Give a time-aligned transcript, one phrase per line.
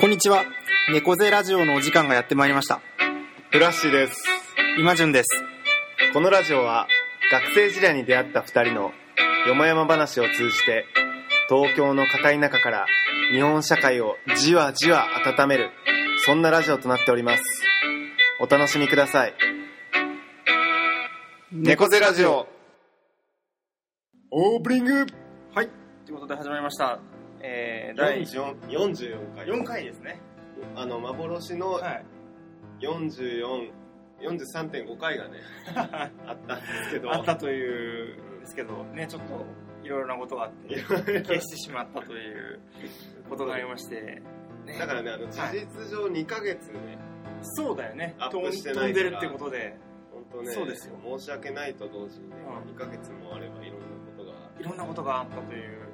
[0.00, 0.44] こんにちは。
[0.92, 2.80] 猫背ラジオのお時間がやってまいりました。
[3.50, 4.22] フラッシュです。
[4.78, 5.28] 今順です。
[6.12, 6.86] このラジオは
[7.32, 8.92] 学生時代に出会った二人の
[9.48, 10.84] よもやま話を通じて
[11.48, 12.86] 東京の片田舎から
[13.32, 15.70] 日本社会をじわじわ温める
[16.24, 17.42] そんなラジオとなっております。
[18.38, 19.34] お楽しみください。
[21.50, 22.46] 猫背ラジオ
[24.30, 25.06] オープニング
[25.56, 25.68] はい。
[26.06, 27.17] ということで始まりました。
[27.40, 30.20] えー、第44 44回4回ですね。
[30.74, 32.04] あの幻のはい。
[32.80, 33.70] 44
[34.20, 35.38] 43.5回がね
[35.74, 39.44] あったんですけどあったというんですけど、ね、ちょっと
[39.84, 42.60] いろいろなことがあって、消してしまったという
[43.28, 44.22] ことがありまして、
[44.66, 46.98] ねだからね、あの事実上2ヶ月ね、
[47.42, 48.14] そうだよね。
[48.18, 49.78] アップしてないから飛んでるってことで、
[50.12, 54.32] 本当ね、そうですよ申し訳ないと同時にね、うん2ヶ月もあればいろんなことが。
[54.58, 55.87] いろんなことがあったという。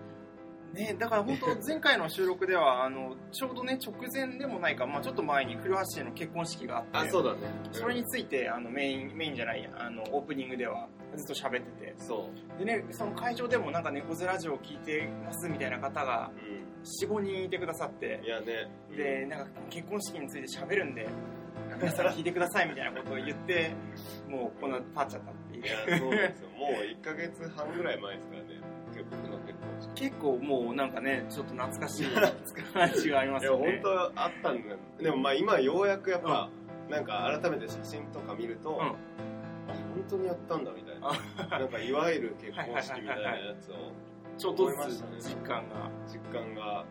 [0.74, 7.39] ね、だから本当前回の収録では あのちょうどね直前でもないか、まあ、ちょっと前に古橋の結婚式があってあ、そうだね。
[7.70, 12.58] それについてあのメインメインじゃないやあのオープニングではずっと喋っててそう。
[12.58, 18.25] でねその会場でもなんか猫背ラジオを聞いてますみたいな方がう45人いてくださってん。
[18.25, 18.69] いやね。
[18.97, 21.06] でなんか結婚式について喋るんで
[21.81, 23.72] 皆さん聞いてくださいみたいなことを言って
[24.28, 26.50] もうこんな経っちゃったっていいうや、そうなんですよ。
[26.50, 28.48] もう1ヶ月半ぐらい前ですからね、
[29.11, 29.38] 僕の
[29.95, 32.06] 結構もうなんかねちょっと懐かしい
[32.75, 33.81] 感じがありまいや、すよね。
[33.83, 34.77] 本当あったんだよ。
[35.00, 36.50] でもまあ今ようやくやっぱ、
[36.89, 38.81] なんか改めて写真とか見ると、ん。
[38.81, 38.95] あ、
[39.69, 41.59] 本当にやったんだみたいな。
[41.59, 43.75] なんかいわゆる結婚式みたいなやつを
[44.37, 45.91] ちょっとずつ実感が。
[46.06, 46.84] 実感が。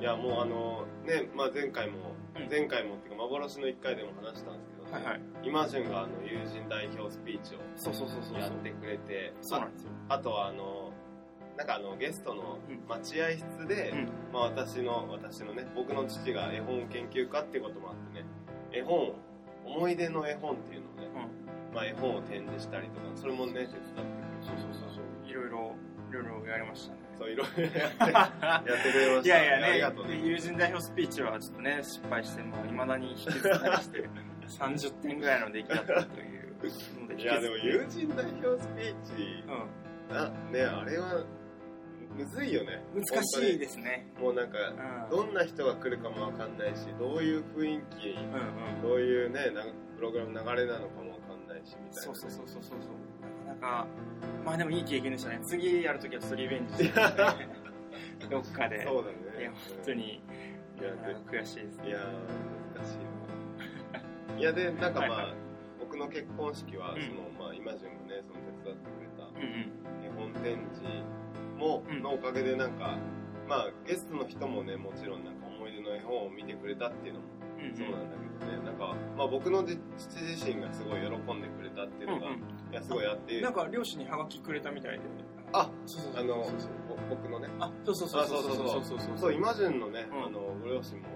[0.00, 2.48] いやもうあのね、まあ、前回も、うん。
[2.50, 4.92] 前回もっていうか幻の1回でも話したんですけど、ね。
[4.92, 5.20] はいはい。
[5.44, 9.90] 今潤があの友人代表スピーチをそうそうそうそうやってくれてそうなんですよ。
[10.08, 10.87] ああとはあの
[11.58, 12.88] なんかあのゲストのうん。
[12.88, 14.08] 待合室で、うん。
[14.32, 18.26] まあ、私の私のね僕の父が絵本研究家っていうこともあってね
[18.72, 19.14] 絵本を
[19.66, 21.30] 思い出の絵本っていうのをね、
[21.74, 23.82] まあ、絵本を展示したりとかそれもね手伝ってく
[24.46, 25.28] そうそうそうそう。
[25.28, 25.74] いろいろ
[26.10, 27.00] いろいろやりましたね。
[27.18, 30.16] そういろいろやって やってくれましたいやいやねありがとうね。
[30.16, 34.08] で友人代表スピーチはちょっとね失敗してもいまだに引きずったりして
[34.46, 41.24] 30点ぐらいの出来だったといういやでも友人代表スピーチうあねあれは
[42.18, 42.82] むずいよね。
[42.94, 44.06] ん難しいですね。
[44.20, 45.16] もうなんかうん。
[45.16, 48.82] どんな人が来るかもわかんないしどういう雰囲気うんうん。
[48.82, 49.62] どういうねな
[49.96, 53.48] プログラムの流れなのかもわかんないしみたいなそうそうそうそうそうそう。
[53.48, 53.86] なかなか
[54.44, 55.40] まあでもいい経験でしたね。
[55.44, 56.90] 次やるときはちょっとリベンジして、ね、
[58.30, 58.84] どっかで。
[58.84, 59.40] そうだね。
[59.40, 60.14] いや本当に。
[60.14, 61.98] いやなかなか悔しいですいや
[62.74, 62.98] 難しい
[64.34, 64.38] わ。
[64.38, 65.34] いやでなんかまあ、はいはい。
[65.80, 67.02] 僕の結婚式はうん。
[67.02, 70.04] その、まあ今順もねその手伝ってくれたうんうん。
[70.04, 71.17] 絵本展示
[71.58, 72.02] も、うん。
[72.02, 72.96] のおかげでなんか
[73.48, 77.26] まあゲストの人もねもちろんなんか思い出の絵本を見てくれたっていうのも
[77.58, 83.40] うんそうなんだけどね、なんか、まあ、僕のじ父自身がすごい喜んでくれたっていうのが、うんいやすごいあって。
[83.40, 85.00] なんか漁師にハガキくれたみたいで。
[85.52, 86.22] あそうそうそう。
[86.22, 86.70] あのそうそう
[87.08, 87.48] ぼ僕のね。
[87.58, 88.42] あそうそうそうそう。
[88.42, 88.98] そうそうそう。
[89.00, 90.24] そうそう今順のね、うん。
[90.26, 91.08] あのご両親も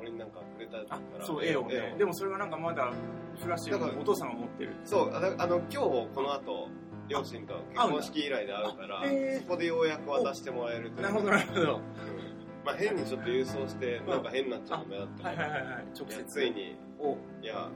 [0.00, 1.94] 俺になんかくれたかあらそう絵をね。
[1.96, 2.92] でもそれがなんかまだ
[3.38, 6.68] フラッシュお父さんが持ってるそうあの今日この後
[7.08, 9.02] 両親と結婚式以来で会うから
[9.40, 11.02] そこでようやく渡してもらえるという。
[11.02, 11.60] なるほどなるほど。
[11.60, 11.66] うん。
[12.64, 15.84] まあ変にちょっと郵送してなんか変になっちゃうの目だったはいはいはいはい。
[15.98, 16.24] 直接。
[16.24, 17.16] ついにお。
[17.42, 17.68] いや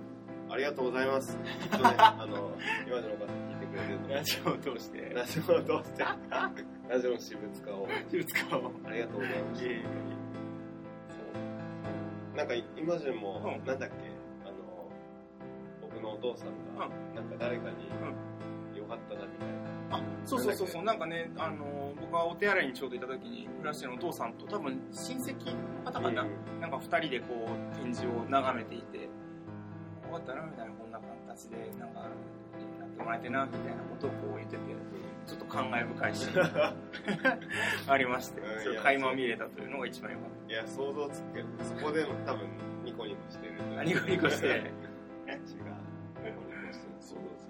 [0.50, 1.38] ありがとうございます。
[1.62, 5.12] きっとねあの今のお方聞いてくれてると思うラジオを通して。
[5.14, 6.04] ラジオを通して、
[6.88, 8.72] ラジオの私物化を、私物化を。
[8.84, 9.82] ありがとうございましいえいえ
[12.34, 12.38] た。
[12.38, 13.64] なんか、今順も、うん。
[13.64, 13.94] なんだっけ、
[14.44, 14.54] あの、
[15.82, 18.12] 僕のお父さんが、なんか誰かに、よ
[18.90, 19.48] かったなみたい
[19.90, 19.96] な。
[19.96, 20.82] あそうそうそうそう。
[20.82, 25.34] なんかねあの僕はお手洗いにちょうどいた時にフラッシュのお父さんと多分親戚
[25.84, 26.60] の方かな、うん。
[26.60, 29.08] なんか二人でこう展示を眺めていてよ
[30.12, 32.06] かったなみたいなこんな形でなんかや
[32.86, 34.62] ってもらえてなみたいなことをこう言ってて
[35.26, 36.28] ちょっと感慨深いし
[37.86, 38.60] ありましてうん。
[38.60, 42.48] それを垣間見れたというのが一番良かっいや、想像つくけど、そこでも多分、
[42.84, 43.54] ニコニコしてる。
[43.84, 44.46] ニコニコして。
[45.31, 45.80] 違う。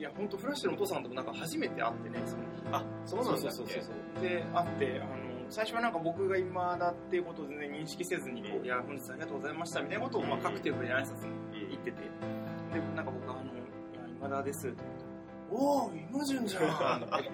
[0.01, 2.43] いや本当フラッシュのお父さんともなんか初めて会ってねその。
[2.73, 12.01] あ、そうなんそうそうそうで会ってあの最初はなんか僕が今だっていうことを全然認識せずにこう、うんいや本日ありがとうございましたみたいなことを、まあ、うん各テルに挨拶にうん言ってて。
[12.01, 15.05] でなんか僕があの「いや今田です」って言って
[15.53, 16.61] 「おお今順じゃ
[16.97, 17.31] ん」 って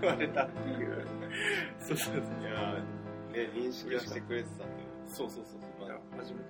[0.00, 1.06] 言われたっていう。
[1.78, 2.24] そうそうそう。
[2.40, 2.74] いや
[3.30, 4.88] ね、認識はしてくれてたっていう。
[5.06, 6.44] そうそうそうそう、まあ、初めて。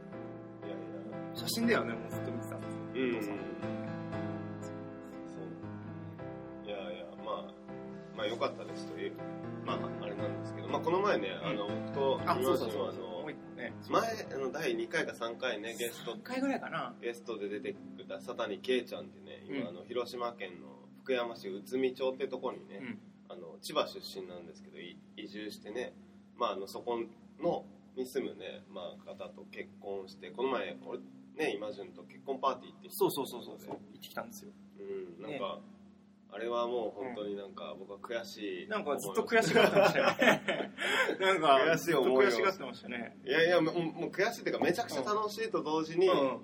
[0.65, 2.81] いやい写真だよねもうずっと見てたんですよ。
[2.95, 3.03] や。
[3.03, 3.17] うん。
[3.17, 3.88] お父さん
[8.29, 9.13] 良かったですという、
[9.65, 13.09] まああれなんですけど、まあこの前ね、あの、僕とあ今そうそうそう。
[13.83, 16.95] 島の前あの第2回か3回ねゲスト1回ぐらいかな。
[17.01, 19.69] ゲストで出てくれた佐谷圭ちゃんってね今、うん。
[19.69, 20.69] あの広島県の
[21.03, 22.99] 福山市内海町ってとこにね、うん。
[23.31, 25.93] あの千葉出身なんですけどい移住してね、
[26.39, 26.99] まあ、あのそこ
[27.43, 27.65] の
[27.97, 30.99] に住むね、まあ、方と結婚してこの前俺
[31.37, 33.69] ね今順と結婚パーティー行ってきたそうそうそうそうそう。
[33.69, 34.51] 行ってきたんですよ。
[34.81, 35.59] うんなんか、
[36.31, 40.73] あれはもう本当になんか僕は悔しいなんかずっと悔しがってましたよね。
[41.21, 42.29] なんか悔しい思いを。
[42.29, 43.17] 悔しがってましたね。
[43.25, 46.41] いやいやもうもう悔しいっていうかめちゃくちゃ楽しいと同時に、うん。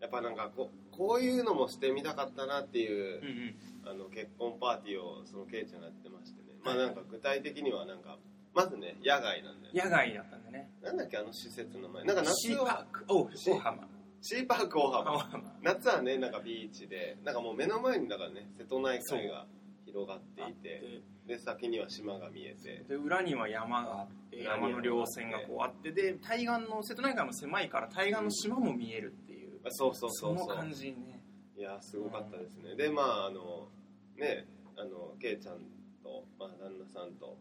[0.00, 3.54] やっぱなんかこうこういうのもしてみたかったなっていううんうん。
[3.84, 6.58] あの結婚パーティーをそのケイちゃんがやってましてね。
[6.64, 8.18] まあなんか具体的にはなんか
[8.54, 10.70] まずね野外なんだよ野外だったんでね。
[10.82, 12.04] なんだっけあの施設の名前。
[12.04, 13.04] なんかシーパ夏はーク。
[13.08, 13.88] お大浜
[14.22, 19.46] シーパーク大大浜浜夏はねなんかビーチでなんかもう目の前にだからね瀬戸内海が
[19.84, 22.84] 広がっていてで先には島が見えて。
[22.88, 30.38] で裏には山があって山の稜線がこうあってで対岸の瀬戸内海も狭いから対岸の島も見えるっていううそうそうそう。
[30.38, 31.20] その感じね。
[31.56, 32.76] いやすごかったですね。
[32.76, 33.68] でまああの
[34.16, 34.46] ね
[34.76, 35.58] あのケイちゃん
[36.02, 37.36] と、まあ、旦那さんと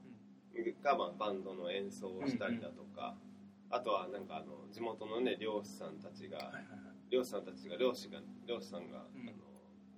[0.83, 3.15] が、まあ、バンドの演奏をしたりだとか、
[3.71, 7.11] あとはなんかあの地元のね漁師さんたちが、はいはいはい。
[7.11, 9.29] 漁師さんたちが漁師が漁師さんが、うん。
[9.29, 9.37] あの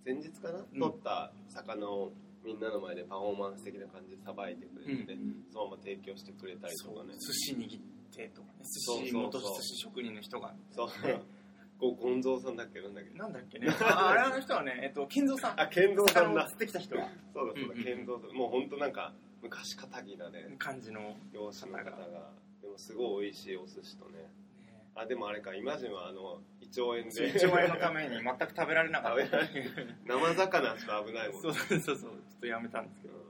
[0.05, 2.11] 前日かな、うん取った魚を
[2.43, 7.13] みんなの前でパフォーマンス的な感じでさばいてくれて、ねうんそのまま提供してくれたりとかね。
[7.19, 7.81] 寿司握っ
[8.11, 8.59] てとかね。
[8.63, 10.53] そうそうそう寿司元寿司職人の人が。
[10.69, 10.89] そう
[11.79, 13.67] こうゴンゾーさんだっけなんだっけなんだっけね。
[13.81, 15.61] ああれあの人はねえっと健三さん。
[15.61, 16.45] あ健三さんだ。
[16.45, 17.09] 釣ってきた人は。
[17.33, 18.35] そうだそうだ、健三さん。
[18.37, 21.91] もう本当なんか昔かたぎなね感じの漁師の方が。
[21.91, 22.03] で
[22.73, 24.17] もすごい美味しいお寿司とね。
[24.17, 24.29] ね。
[24.95, 27.33] あでもあれかイマジンはあの胃腸炎で。
[27.33, 29.39] 1兆円のために全く食べられなかった。
[30.05, 31.95] 生魚しか危ないもんそうそうそう。
[31.95, 33.13] ちょっとやめたんですけど。
[33.15, 33.23] うん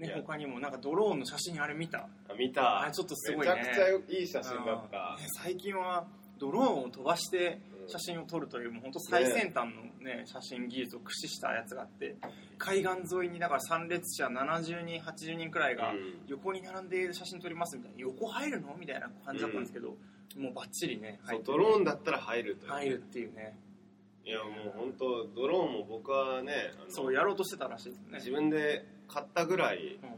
[0.00, 1.98] ね他にもなんかドローンの写真あれ見た？
[1.98, 2.08] あ
[2.38, 2.84] 見た。
[2.84, 3.54] あちょっとすごいね。
[3.54, 5.16] めちゃくちゃいい写真だった。
[5.18, 6.06] うんね最近は
[6.40, 7.88] ドローンを飛ばしてうん。
[7.90, 12.16] 写真を撮るというもう本当最先端のね写真技術を駆使したやつがあって
[12.56, 16.14] 海岸沿いにだから参列者70人80人くらいがうん。
[16.28, 17.98] 横に並んで写真撮りますみたいな。
[17.98, 18.76] 横入るの？
[18.78, 19.96] みたいな感じだったんですけど、
[20.38, 23.58] もうバッチリねドローンだったら入ると入るっていうね。
[24.24, 28.18] いやもう本当ドローンも僕はねそうやろうとしてたらしいですね。
[28.18, 30.10] 自分で買ったぐらいうん。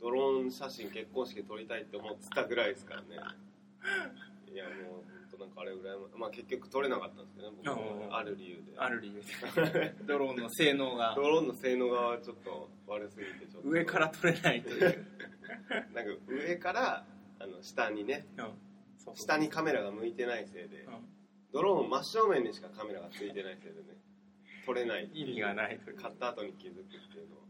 [0.00, 3.06] ドローン写真結婚式撮りたいって思ってたぐらいですからね。
[4.52, 4.91] いやもう
[5.42, 8.62] なんかあれぐらいままあ結局撮れなかったんですけどね僕ある理由で。
[8.76, 9.94] ある理由で。
[10.06, 11.14] ドローンの性能が。
[11.16, 13.68] ドローンの性能がちょっと悪すぎてちょっと。
[13.68, 15.06] 上から撮れないという、
[15.92, 17.04] なんか上から
[17.40, 18.26] あの下にね。
[18.38, 18.44] うん。
[18.44, 18.52] そう。
[18.98, 20.82] そう下にカメラが向いてないせいで。
[20.82, 21.08] うん。
[21.52, 23.98] ドローン真正面にしかカメラがついてないせいでね。
[24.64, 25.10] 撮れないいう。
[25.12, 27.41] 意味がない買った後に気づくっていうのを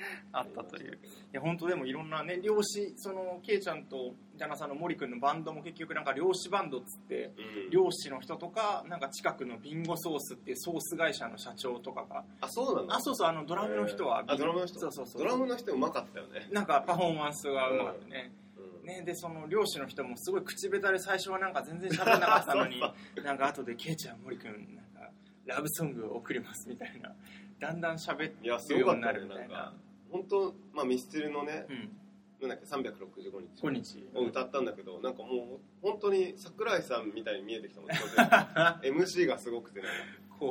[0.32, 0.94] あったという。
[0.94, 0.98] い
[1.32, 7.70] や本当でもいろんなね漁師そのケイちゃんと旦那さんの森君のバンドも結局なんか漁師バンドっつってうん。
[7.70, 12.24] 漁師の人とかなんか近くのビンゴソースっていうソース会社の社長とかが。
[12.40, 12.94] あそうなの？
[12.94, 14.78] あそうそうあのドラムの人はあドラムの人？
[14.80, 15.22] そうそうそう。
[15.22, 16.48] ドラムの人うまかったよね。
[16.50, 18.32] なんかパフォーマンスがうまかったね,、
[18.80, 18.86] うん。
[18.86, 22.80] ねでその漁師の人もすごい口下手で最初はなんか全然喋らなかったのに
[23.22, 25.12] なんか後で「ケイちゃん森君なんか
[25.46, 27.14] ラブソングを送ります」みたいな。
[27.60, 28.48] だんだん喋る
[28.80, 29.74] ようになるみたいな
[30.10, 31.96] 本当まあミスチルのねうん。
[32.40, 37.90] なんだっけ365日を歌ったんだけどなんかもう本当に桜井さんみたいに見えてきたもん
[38.80, 39.86] MC がすごくてね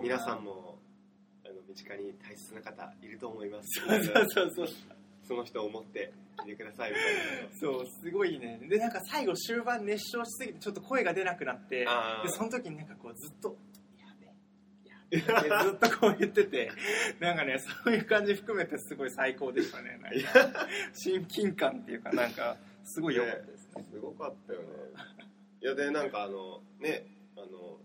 [0.03, 0.77] 皆さんも
[1.43, 3.81] あの身近に大切な方いると思います。
[3.87, 4.67] そうそうそう
[5.27, 6.11] その人を思って
[6.45, 7.59] 聞いてくださいみたいな。
[7.59, 8.59] そうすごいね。
[8.69, 11.87] でなんか最後終盤熱唱しすぎてちょっと声が出なくなってで
[12.27, 13.78] その時になんかこうずっと「やべやべ」って
[15.11, 16.71] ずっとこう言ってて
[17.19, 20.29] なんかねそういう感じ含めてすごい最高でしたねなんいや。
[20.31, 23.85] か親近感っていうかなんかすごい良かったですね。
[23.91, 24.65] すごかったよね。
[25.61, 27.79] いやでなんかあのねあの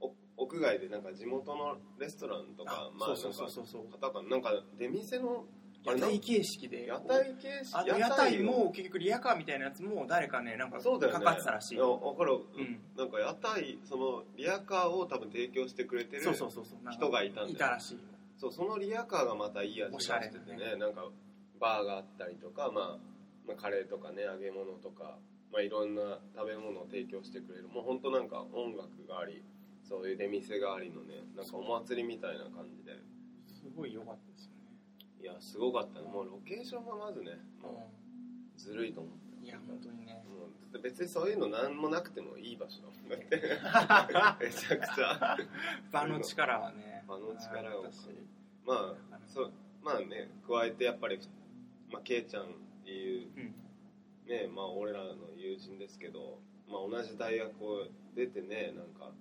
[0.00, 5.44] お屋外でなんか地元のレストランとかまあそうそうそうそうなんか出店の
[5.86, 7.98] 屋台形式で屋台形式？
[7.98, 11.24] 屋台も結局リアカーみたいなやつも誰かねなんかそうだよね。
[11.24, 11.74] かかってたらしい。
[11.76, 12.80] いや分かる、うん。
[12.96, 16.84] なんか屋台そのリアカーを多分提供してくれてるそうそうそうそう。
[16.84, 17.50] なんか人がいたんだよ。
[17.50, 17.98] いたらしい。
[18.36, 20.76] そうそのリアカーがまたいい味がおしゃれしててなね。
[20.76, 21.06] なんか
[21.60, 22.98] バーがあったりとか、まあ、
[23.46, 25.18] まあカレーとかね揚げ物とか、
[25.52, 27.68] まあ、いろんな食べ物を提供してくれる。
[27.68, 29.42] もう本当なんか音楽があり
[29.88, 32.92] そういう出店がありのねなんかお祭りみたいな感じで。
[33.46, 34.35] すごい良かった
[35.20, 36.08] いやすごかったね。
[36.08, 37.90] もうロケーションがまずねも
[38.56, 39.44] うずるいと思った。
[39.44, 40.22] いや本当にね。
[40.28, 40.46] も
[40.78, 42.82] う別にそういうの何もなくてもいい場所。
[42.82, 44.44] だもんだって。
[44.46, 45.36] めちゃくちゃ。
[45.92, 47.04] 場の力はね。
[47.06, 48.08] 場の力をあったし
[48.64, 51.20] まあそうまあね加えてやっぱり、
[51.92, 52.46] まあ、ケイちゃんっ
[52.84, 53.54] ていううん。
[54.26, 59.12] ねまあ俺らの友人ですけどまあ、同じ大学を出てねなんか,、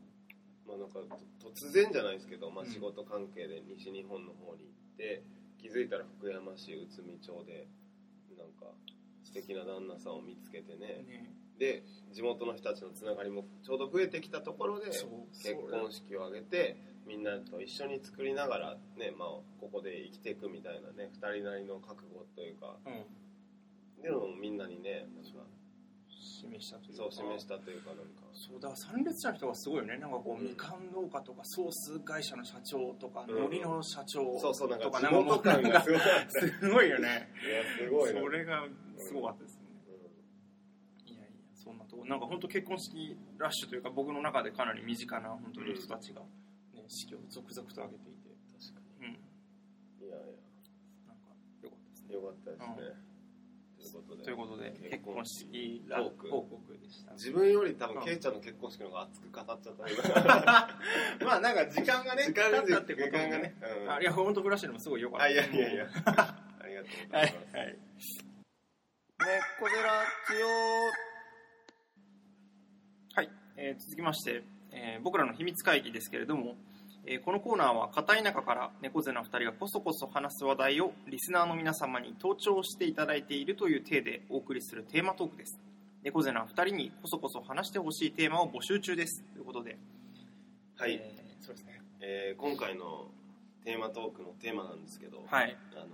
[0.68, 1.00] まあ、なんか
[1.40, 2.70] と突然じゃないですけど、まあ、うん。
[2.70, 5.24] 仕事関係で西日本の方に行って、
[5.62, 7.68] 気づいたら福山市内海町で
[8.38, 8.74] なんか
[9.24, 11.04] 素敵な旦那さんを見つけてね。
[11.08, 11.36] ね。
[11.58, 15.08] で地元の人たちのつながりもちょうど増えてきたところで結
[15.56, 16.76] 婚式を挙げて
[17.08, 19.30] みんなと一緒に作りながらね、まあ、
[19.62, 22.76] ここで生きていくみたいなね2人なりの覚悟というか。
[22.86, 22.94] うん。
[22.94, 25.40] っていうのもみんなにねなんか
[26.26, 27.04] 示したというか。
[27.04, 28.04] そう示したというかなんか。
[28.34, 29.98] そうだ参列者の人がすごいよね。
[29.98, 30.50] なんかこう、うん。
[30.50, 33.36] みかん農家とかソース会社の社長とか、うん。
[33.46, 36.00] 海苔の社長そうそうなんかとか地なんかもう元感がすごい。
[36.30, 37.30] すごいよね。
[37.40, 38.22] いやすごいな。
[38.22, 38.68] それが
[38.98, 39.66] すごかったですね、
[41.06, 46.22] いやいやそんなとこなんか本当結婚式ラッシュというか僕の中でかなり身近な本当に人たちが、
[46.74, 48.30] ね、式を続々と挙げていて。
[48.58, 49.08] 確かうん。
[49.12, 49.16] に
[50.08, 50.20] いやい
[51.08, 51.30] なんか
[51.64, 52.16] よかったですね。
[52.16, 53.05] やよかったですね、
[53.96, 54.24] ことで。
[54.24, 55.84] ということで結結婚婚式
[56.30, 61.26] 報告でした自分より多うん分ケイちゃんの結婚式の方が熱く語っちゃった。
[61.26, 63.92] まあなんか時間がね時間ったってこと時間がね、うん。
[63.92, 65.26] あいや本当フラッシュでもすごい良かった。
[65.26, 65.88] あいやいやいや。
[66.06, 67.34] ありがとうござはいい。
[67.34, 67.78] ます、はい
[69.18, 70.34] 猫ゼラチ
[73.16, 76.58] はい、えー続きまして、えー僕らの秘密会議ですけれども、
[77.08, 85.60] えーこのコーナーは片田舎から猫背な2人がこそこそ話す話題をリスナーの皆様に登聴していただいているという体でお送りするテーマトークです。
[86.02, 89.24] 猫背な2人にこそこそ話してほしいテーマを募集中です。
[89.34, 89.78] ということで。
[90.78, 91.82] はい、えーそうですね。
[92.02, 93.12] えー今回の
[93.64, 95.56] テーマトークのテーマなんですけど、はい。
[95.76, 95.86] あの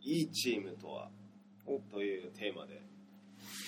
[0.00, 1.10] いいチームとは
[1.66, 1.80] お。
[1.92, 2.80] というテーマで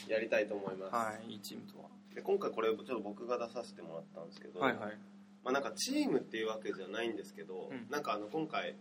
[0.08, 1.88] やりたいと思います、はいいいチームとは。
[2.14, 4.98] で今回これちょっと僕が出させてもらったんですけど、はいはい
[5.44, 7.86] まあ、なんかチームっていうわけじゃないんですけど、うん。
[7.90, 8.76] なんかあの今回、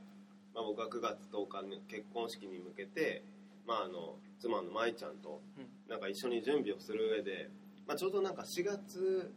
[0.54, 3.24] まあ、僕は9月10日に結婚式に向けて、
[3.66, 5.68] まあ、あの妻の舞ちゃんとうん。
[5.90, 7.50] なんか一緒に準備をする上で、
[7.88, 9.32] まあ、ちょうどなんか4月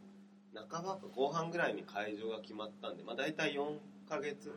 [0.53, 3.77] 半ばか後半ぐらいに会場が決まったんで、まあ、大体4
[4.09, 4.51] ヶ月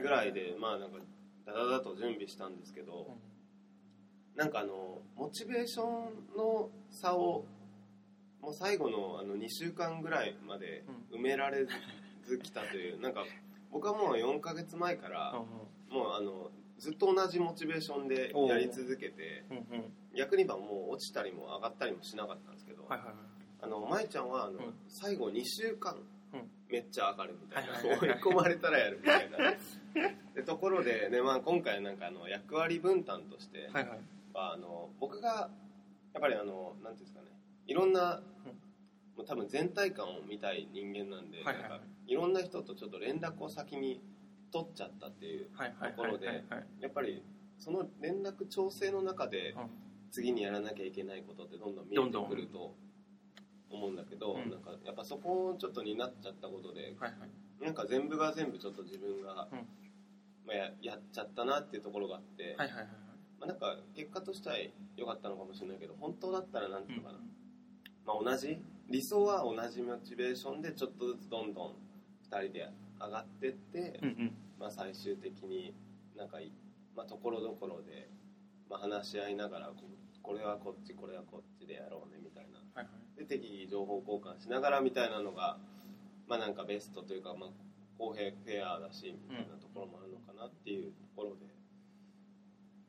[0.00, 0.98] ぐらいでまあなんか
[1.44, 3.16] ダダダと準備したんですけど、
[4.36, 7.44] なんかあのモチベーションの差を
[8.42, 11.66] もう最後のあの2週間ぐらいまで埋められ
[12.24, 13.24] ずきたという なんか
[13.70, 19.84] 僕はもう4ヶ月前からうんもうあのずっと同じモチベーションでやり続けてうんうん。
[19.84, 23.16] うん逆に言えばもう落ちたりも上がったりもしなかったんですけど、はいはいはい。
[23.62, 24.74] あの舞ちゃんはあの、ん。
[24.88, 25.94] 最後2週間
[26.32, 26.50] うん。
[26.68, 29.38] めっちゃ上がるみたいな、追い込まれたらやるみたいな。
[30.34, 34.00] でところで、ねまあ、今回なんかあの役割分担として、はいはい。
[34.34, 35.48] あの僕が
[36.12, 37.29] やっぱりあのなんていうんですかね
[37.70, 38.20] いろんな、
[39.16, 44.02] もう多分全体感を見たい人間なんで、はいはいなんかいろんな人とちょっと連絡を先に
[44.52, 45.52] 取っちゃったっていうと
[45.96, 46.26] ころで
[46.80, 47.22] やっぱり
[47.56, 49.70] その連絡調整の中でうん。
[50.10, 52.74] 次にやらなきゃいけないことってどんどん見えてくると
[53.70, 54.50] 思うんだけどうん。
[54.50, 57.64] なんかやっぱそこをちょっと担っちゃったことではいはい。
[57.64, 59.58] なんか全部が全部ちょっと自分が、うん。
[60.44, 62.86] まあ、ややっちゃったなっていうところがあって、はいはいはい。
[63.38, 64.56] まあ、なんか結果としては
[64.96, 67.39] 良かったのかもしれないけど本当だったらなんていうのかな、うん
[68.10, 68.58] まあ、同じ？
[68.88, 71.74] 理想は同じモチベーションでちょっとずつどんどん
[72.28, 72.68] 2人で
[73.00, 74.32] 上がってって、うんうん。
[74.58, 75.72] まあ、最終的に
[76.16, 76.52] なんかい、
[76.96, 78.10] まあ、ところどころで、
[78.68, 79.74] まあ、話し合いながらこ
[80.22, 82.58] これはこっちこれはこっちでやろうねみたいな。
[82.74, 83.18] はいはい。
[83.18, 85.56] で適宜情報交換しながらみたいなのが
[86.26, 87.50] まあなんかベストというか、まあ、
[87.96, 91.46] 公平フェアだしみたいなところもあるのかなっていうところで、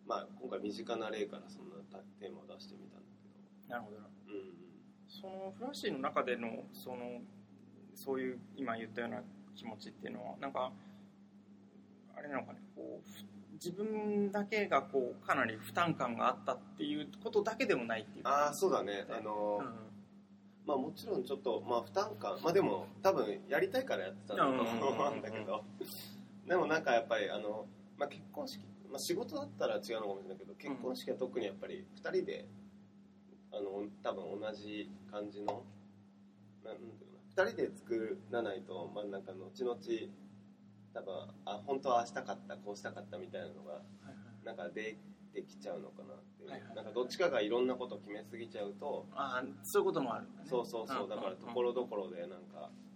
[0.08, 1.76] まあ今回身近な例からそんな
[2.20, 3.06] テーマを出してみたん
[3.70, 4.08] だなるほどなけど。
[4.10, 4.11] うん
[5.22, 7.22] そのフラッシーの中でのその
[7.94, 9.22] そういう今言ったような
[9.56, 10.72] 気持ちっていうのはなんか
[12.18, 13.24] あれなのかねこうふ
[13.54, 19.06] 自分だけがこうかなり負担感があったっていうことだけでもないっていうああそうだね。
[19.10, 19.66] あのうん。
[20.66, 24.50] まあもちろんちょっとまあ負担感まあでも多分やりたいからやってたんだと
[24.88, 25.64] 思うんだけど。
[26.48, 32.48] でもなんかやっぱりあの、まあ、結婚式、まあ、仕事だったら違うのかもしれないけど結婚式は特にやっぱり2人で
[33.54, 35.64] あの多分同じ感じの
[36.64, 39.76] なんなんていうのかな2人で作らないとまあなんか後々
[40.94, 41.14] 多分
[41.46, 43.82] あ本当はああしたかったこうしたかったみたいなのが
[44.44, 44.98] なんか出
[45.34, 50.32] てきちゃうのかなっていう、なんかどっちかがいろんなことを決めすぎちゃうとああそういうこともあるね。
[50.44, 51.10] そうそうそう。
[51.10, 52.91] だからところどころでなんかうん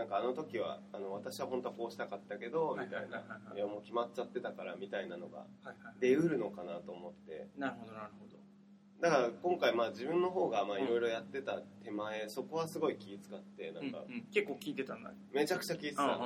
[0.00, 3.18] なんかあの時はあの私は本当はこうしたかったけどみたいな。
[3.18, 5.44] はいやもう決まっちゃってたからみたいなのが
[6.00, 7.48] 出うるのかなと思って。
[7.58, 8.38] なるほどなるほど。
[9.02, 13.98] だから今回まあ自分の方がまあいろいろやってた手前そこはすごい気使ってなんか。
[14.08, 14.22] うんうん。
[14.32, 15.12] 結構聞いてたんだ。
[15.34, 16.18] めちゃくちゃ聞いてた。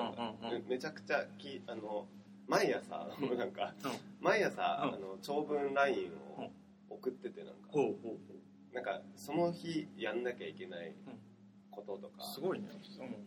[0.48, 2.06] めめちゃくちゃきあの
[2.46, 3.36] 毎朝うん。
[3.36, 3.90] なんかうん。
[4.20, 4.94] 毎朝うん。
[4.94, 6.44] あの長文 LINE うん。
[6.44, 6.50] を
[6.90, 7.70] 送っててなんか。
[8.72, 10.94] なんかその日やんなきゃいけない
[11.74, 12.68] こととか、すごいね、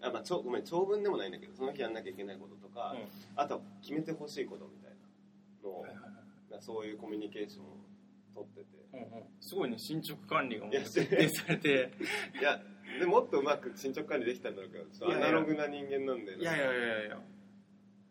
[0.01, 3.07] あまあ、ちょごめん長文でもないんだけどその日やんなきゃいけないこととか、うん。
[3.35, 6.61] あとは決めてほしいことみたいなのを、はいはいはい。
[6.61, 7.67] そういうコミュニケーションを
[8.33, 8.77] 取ってて。
[8.93, 9.23] うんうん。
[9.39, 11.91] すごいね進捗管理がもういや徹底されて。
[12.39, 12.61] いや
[12.99, 17.17] でもっとうまく進捗管理できたんだろうけどちょっとアナログな人間なんでいやいやいやいや。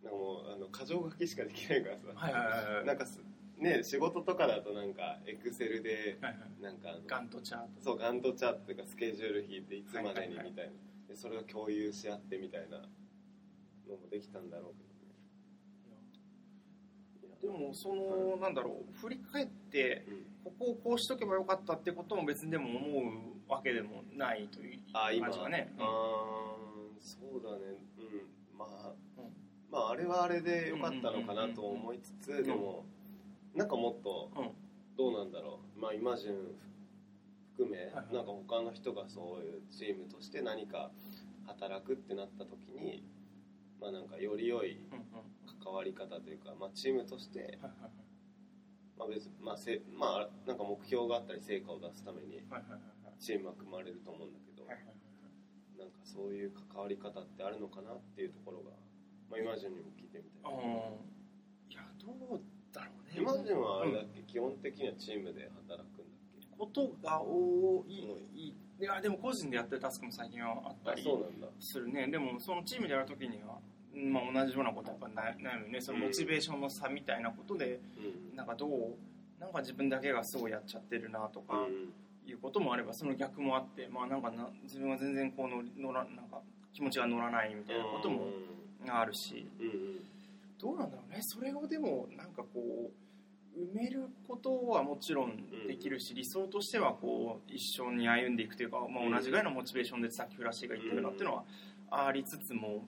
[0.04, 2.84] なんかもうあの箇条書きしかできないからさ、はいはいはいはい。
[2.84, 3.20] なんかす
[3.58, 6.18] ね仕事とかだとなんかエクセルで
[6.60, 7.68] なんかガントチャート。
[7.82, 10.70] そうガントチャートとかスケジュール引いていつまでにみたいな、はいはいはい。
[11.08, 14.74] でそれを共有し合ってみたいなのもできたんだろう
[17.40, 23.10] けでもそのなんだろう振り返ってどね、ここをこうしとけばよかったってことも別にでも思
[23.48, 25.28] うわけでもないというあ今。
[25.28, 25.72] 感じがね。
[25.78, 25.84] うん、
[27.00, 27.76] そうだね。
[27.98, 28.58] うん。
[28.58, 29.32] まあ、うん。
[29.70, 32.42] まああれはあれでよかったのかなと思いつつ、ん。
[32.42, 32.84] でも
[33.56, 34.50] なんかもっとうん。
[34.96, 35.80] どうなんだろう。
[35.80, 36.32] まあイマジン
[37.56, 40.90] 含め、はいなんか他の人がそういうチームとして何か
[41.46, 43.02] 働くってなった時に
[43.80, 44.78] まあなんかより良い
[45.62, 47.58] 関わり方というか、まあ、チームとして、
[48.98, 52.40] まあ別まあせまあ、なんか目標があったり成果を出すために
[53.18, 54.64] チームは組まれると思うんだけど、
[55.78, 58.70] なんかそういう関わり方ってあるのかなっていうところが、
[59.30, 60.52] まあ、イマジンにも聞いてみたい。
[60.52, 62.40] あーいやどう
[62.76, 63.20] だろうね。
[63.22, 66.06] イマジンはあれだっけ、基本的にはチームで働くんだっ
[66.40, 66.46] け？
[66.58, 68.00] ことが多い,、
[68.80, 71.02] ういやでも個人でやってるタスクも最近はあったあり
[71.60, 72.06] するね。
[72.08, 73.58] でもそのチームでやるときには、
[73.94, 75.80] まあ、同じようなことやっぱ悩悩むよね。
[75.80, 77.80] そのモチベーションの差みたいなことで、
[78.30, 78.36] うん。
[78.36, 78.94] なんかどう
[79.40, 81.92] なんか自分だけがすごいやっちゃってるなとかうん。
[82.28, 86.40] いうこともあればその逆もあってまあなんかな自分は全然こう乗り乗らなんか
[86.72, 88.26] 気持ちが乗らないみたいなことも
[88.88, 89.46] あるし。
[89.60, 89.72] うんうん
[90.58, 91.18] どうなんだろうね。
[91.20, 92.90] それをでもなんかこ
[93.56, 101.44] う埋めることはもちろんできるし、理想としてはこう一緒に歩んでいくというか、まあ、同じぐらいのモチベーションでさっきフラッシーが言ったようなっていうのは
[101.90, 102.84] ありつつも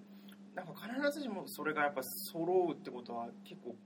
[0.55, 3.77] なんか必ずしもそれがやっぱ揃うってことは結構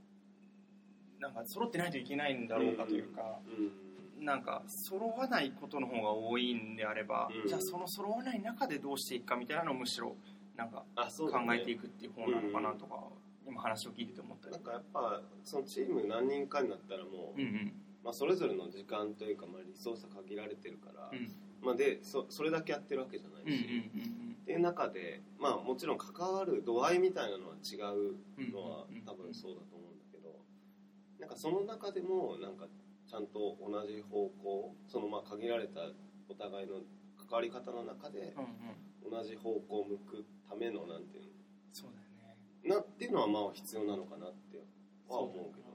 [1.21, 3.38] なんか揃ってないといけないんだろうかというか。
[3.47, 4.25] うん。
[4.25, 7.49] なんか揃わないことの方が多いんであれば、うん。
[7.49, 10.16] じゃあその揃わない中でどうしていくかみたいなのをむしろ
[10.57, 13.03] なんか考えていくっていう方なのかなとか、
[13.46, 14.52] 今話を聞いてて思ったり。
[14.52, 17.72] なんかやっぱそのチーム何人かになったらもう、うんうん。
[18.05, 21.31] まあ、それぞれの時間というか、まあ、リソースが限られてるから、うん。
[21.62, 29.02] まあ、でそそれだけやってるわけじゃないし、うんうんっていう中で、まあ、もちろん関わる度合いみたいなのは違ううんのはうん。
[29.02, 30.35] 多分そうだと思うんだけど
[31.20, 32.66] なんかその中でもなんか
[33.07, 35.83] ちゃんと同じ方向そのまあ限られた
[36.28, 36.81] お互いの
[37.16, 39.18] 関わり方の中でうんうん。
[39.18, 41.32] 同じ方向を向くためのなんていうの
[42.64, 44.59] なっていうのはまあ必要なのかなって
[45.09, 45.72] は思うけど。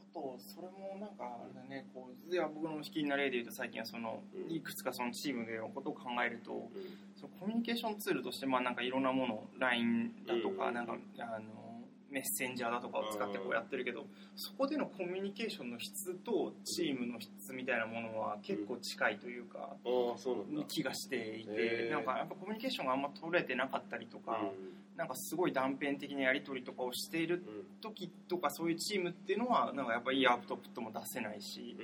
[0.00, 4.54] あとそれもなんかあれだねこういや僕の引きな例で言うと最近はその、うん。
[4.54, 6.70] いくつかそのチームでのことを考えるとうん。
[7.14, 10.74] そのコミュニケーションツールとしてまあなんかいろんなもの LINE だとか、うん。
[10.74, 11.67] なんかあの
[12.10, 19.76] メッセンジャーだとかを使ってこうやってるけど、そこでのコミュニケーションの質とチームの質みたいなものは結構近いというか、
[20.68, 24.50] 気がしていて、なんかやっぱコミュニケーションがあんま取れてなかったりとか、
[24.96, 27.44] なんかすごい断片的なやり取りとかをしている
[27.80, 31.76] 時とかそういうチームっていうのはなんかやっぱいいアウトプットも出せないし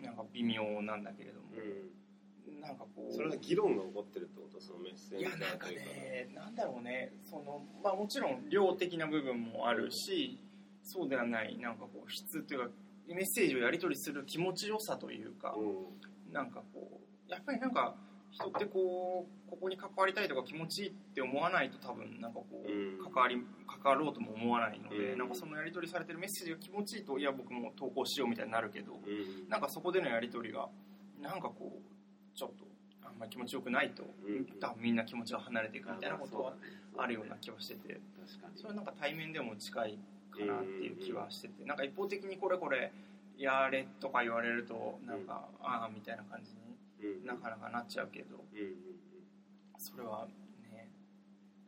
[0.00, 1.99] なんか微妙なんだけれども、うん
[2.60, 3.14] なんかこう。
[3.14, 4.60] それは議論が起こってるってこと？
[4.60, 7.12] そのメッセージいやなんかねなんだろうね。
[7.22, 10.38] その、まあ、もちろん量的な部分もあるし
[10.82, 12.66] そうではないなんかこう質というか
[13.08, 16.32] メッセージをやり取りする気持ちよさというか、うん。
[16.32, 17.94] なんかこうやっぱりなんか
[18.30, 23.12] 人ってこうここに関わりたいとか気持ちいいって思わないと多分なんかこう、うん。
[23.12, 25.18] 関わり関わろうとも思わないので、うん。
[25.18, 29.48] なんかそのやり取りされてるメッセージが気持ちいいといや僕も投稿しようみたいになるけど、うん。
[29.48, 30.68] なんかそこでのやり取りが
[31.20, 31.82] なんかこう
[32.34, 32.64] ちょっと
[33.04, 36.54] あんまり気持ちよくないと、うん多分みんな気持ちが離れていくみたいなことは
[36.96, 38.56] あるような気気はしてて確かに。
[38.56, 39.98] それはなんか対面でも近い
[40.30, 42.92] かなっていう気はしててなんか一方的にこれこれ
[43.36, 46.52] やれとか言われるとなんか、ああみたいな感じ
[47.04, 48.36] にうんなかなかなっちゃうけど
[49.78, 50.26] それは
[50.70, 50.88] ね。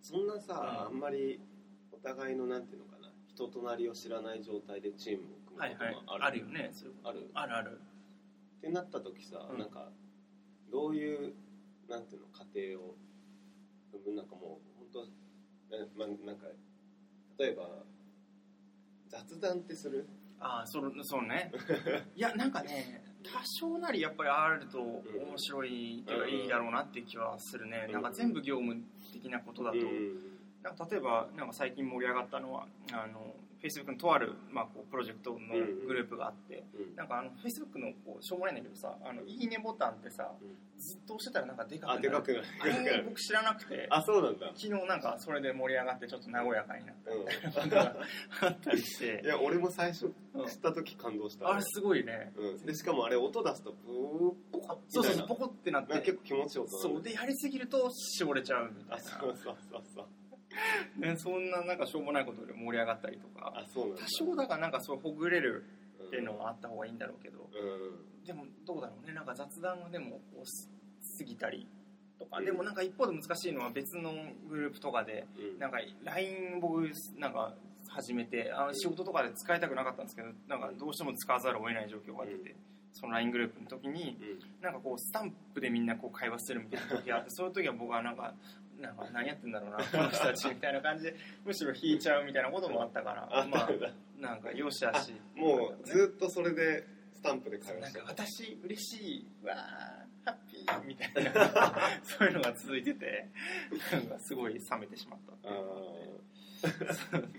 [0.02, 0.96] そんなさ、うん。
[0.96, 1.40] あんまり
[1.92, 7.30] お互いのなんていうのかな人となりを知らない状態でチームを組むはいはいこともある,、あるよねそういうある。
[7.34, 7.80] あるある。
[8.58, 9.58] ってなった時さ、うん。
[9.58, 9.88] なんか
[10.72, 11.34] どういう
[11.88, 12.96] なんていうの過程を
[14.16, 15.06] なんかもう本
[15.70, 16.46] 当な,、まあ、なんか
[17.38, 17.68] 例えば
[19.08, 20.08] 雑談ってする？
[20.40, 21.52] ああそそうね。
[22.16, 27.92] いやなんかね多少なりやっぱりあると面白いといういいだろうなっていう気はするね、うん。
[27.92, 28.82] なんか全部業務
[29.12, 30.38] 的なことだと、うん。
[30.62, 35.38] なんか例えばなんか最近盛り上がったのはあの Facebook のとある、まあ、こうプロジェクトの
[35.86, 40.48] グループがあって、うんなんかあの Facebook のこうしょうもないんだけどさあのいいねボタンってさ、うん。
[40.78, 42.44] ずっと押してたらなんかでかくなあるでかくなる。
[42.60, 43.86] あれ僕知らなくて。
[43.90, 44.46] あそうなんだ。
[44.48, 47.50] 昨日なんかそれで盛り上がってちょっと和やかになったうんみたいな。
[47.52, 47.96] ことが
[48.42, 49.22] あったりして。
[49.24, 50.46] いや俺も最初うん。
[50.46, 52.32] 知った時感動した、あれすごいね。
[52.36, 55.94] うん、でしかもあれ音出すとブーポコッそうそうそうポコってなって。
[56.00, 56.78] 結構気持ちよくなる。
[56.82, 57.02] そう。
[57.02, 60.04] でやりすぎると絞れちゃうみたあいそうそうそうそう。
[60.04, 60.08] な、
[60.98, 63.52] ね、そんななんかしょうもないことで盛り上がったりとか。
[63.56, 64.02] あそうなんだ。
[64.02, 65.64] 多少だからなんかそうほぐれる
[66.00, 67.48] うんっていうのはあった方がいいんだろうけど。
[67.52, 68.24] うん。
[68.24, 69.14] でもどうだろうね。
[69.14, 70.70] なんか雑談はでもこうす
[71.18, 71.66] 過ぎたり
[72.18, 72.44] とか、うん。
[72.44, 74.12] でもなんか一方で難しいのは別の
[74.48, 75.58] グループとかでうん。
[75.58, 76.82] なんか LINE 僕
[77.18, 77.54] なんか
[77.88, 82.54] 始めてあの仕事とかで使いたくなかったんですけどなんかどうしても使わざるを得ない状況が出て、
[82.92, 84.62] その LINE グループの時にうん。
[84.62, 88.34] なんかこうスタンプでみんなこう会話するみたいな時があって そういう時は僕はなんか
[88.82, 91.14] なんか何やってんだろうなこの人たちみたいな感じで
[91.44, 93.70] むしろ引いちゃうみたいなこともあったからあまあ
[94.20, 98.58] なんかよしあしもうずっとそれでスタンプで会なんか話してた。
[98.60, 99.56] 私嬉しいわー
[100.24, 101.32] ハッピーみたいな。
[102.02, 103.28] そういうのが続いてて
[103.92, 107.32] なんかすごい冷めてしまったっていう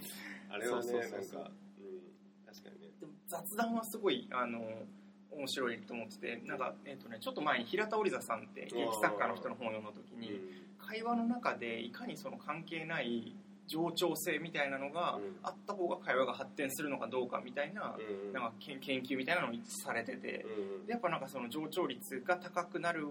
[0.49, 1.41] あれはねそうそうそうそう。
[1.41, 2.91] なんかうん確かにね。
[2.99, 4.88] でも雑談はすごいあの
[5.32, 10.39] 面白いと思っててなんか、えっとね、ちょっと前に平田織座さんって劇作家の人の本を読んだ時に
[10.88, 13.36] 会話の中でいかにその関係ない
[13.67, 15.36] 冗長性みたいなのがうん。
[15.43, 17.96] あった方が会話が発展するのかどうかみたいな
[18.34, 20.46] なんか研研究みたいなのをされてて。
[20.80, 20.86] うん。
[20.86, 23.08] でやっぱなんかその上長率が高くなる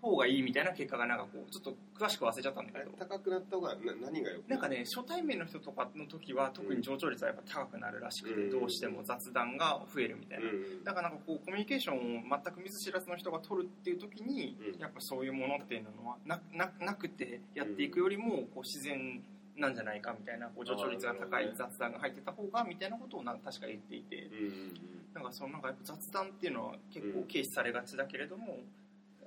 [0.00, 2.90] 方がいいみたいな結果がなんかこうちょっと詳しく忘れちゃったんだけど。
[2.98, 8.50] 高くなった方がな何がよくなんかね初対面の人とかの時は特に上長率はやっぱ高くなるらしくてうん。
[8.50, 10.50] どうしても雑談が増えるみたいな。
[10.50, 14.80] うんだからなんかこうコミュニケーションを全く見ず知らずの人が取るっていう時に、うん。
[14.80, 19.22] やっぱそういうものっていうのはなななくてやっていくよりもこう自然
[19.56, 24.16] なんじゃないかみたいなこう上長率が高い雑談が入ってた方がみたいなことをな確か言っていて。
[24.26, 28.60] うんうんなんかそのなんかやっぱ雑談っていうのは結構軽視されがちだけれども、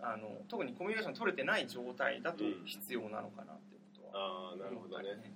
[0.01, 4.51] あの特にコミュニケーション取れてない状態だと必要なのかなってことは。
[4.51, 5.09] ああなるほどね。
[5.09, 5.35] 思ったり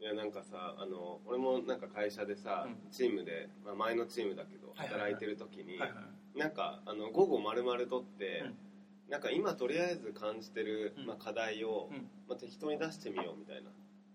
[0.00, 2.90] いやなんかさあの俺もなんか会社でさ、うん。
[2.90, 8.54] チームで、まあ、前のチームだけど働いてる時に、はいはいなんかあの午後丸々とって、うん。
[9.10, 11.06] なんか今とりあえず感じてる、うん。
[11.06, 12.08] まあ、課題を、うん。
[12.26, 13.68] まあ、適当に出してみようみたいな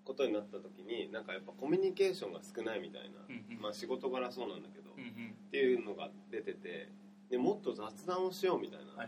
[0.03, 3.61] ことになった時になんかやっぱコミュニケーションが少ないみたいな、うんうん。
[3.61, 5.35] まあ、仕事柄そうなんだけど、うんうん。
[5.47, 6.89] っていうのが出てて
[7.29, 9.07] でもっと雑談をしようみたいな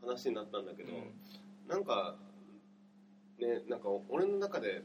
[0.00, 1.10] 話になったんだけど、うん。
[1.68, 2.16] なんか
[3.38, 4.82] ねなんか俺の中で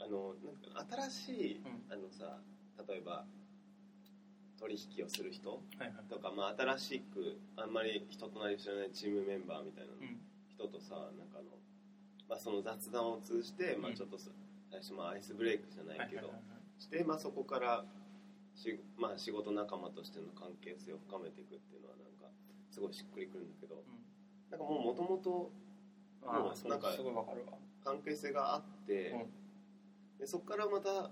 [0.00, 1.92] あのなんか新しい、うん。
[1.92, 2.38] あのさ
[2.88, 3.24] 例えば
[4.58, 5.60] 取引をする人
[6.08, 10.20] とか、まあ、新しくあんまり人となり知らないチームメンバーみたいなうん。
[10.48, 11.50] 人とさなんかあの、
[12.28, 13.96] まあ、その雑談を通じて、まあ、うん。
[13.96, 14.30] ちょっとさ
[14.70, 16.32] 最初まあアイスブレイクじゃないけど、
[16.78, 17.84] して、まあ、そこから
[18.54, 22.28] し、まあ、仕事仲間としての関係性を深めていくっていうのはなんか
[22.70, 23.82] すごいしっくりくるんだけど、
[24.50, 25.50] なんかもうもともと
[26.24, 27.58] あもうなんかあそうすごいわかるわ。
[27.84, 29.30] 関係性があって、うん。
[30.18, 31.10] でそこからまた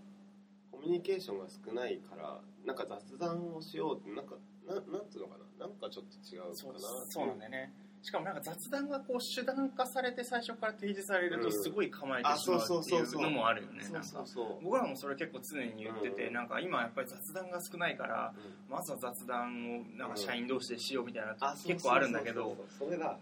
[0.71, 5.67] コミュニケーションが少ないからなんか雑談をしようってなんかななんつうのかな？
[5.67, 7.73] なんかちょっと違うかなそうなんだよね
[8.03, 13.83] しかもなんか雑談がこう手段化されて最初から提示されるとすごい構えてしまうっていうのもあるよね。
[13.83, 16.33] そうなんかそうそう僕らもそれ結構常に言ってて、うん。
[16.33, 18.33] なんか今やっぱり雑談が少ないから
[18.71, 22.57] まずは雑談をなんか社員同士でしようみたいなあ結構あるんだけど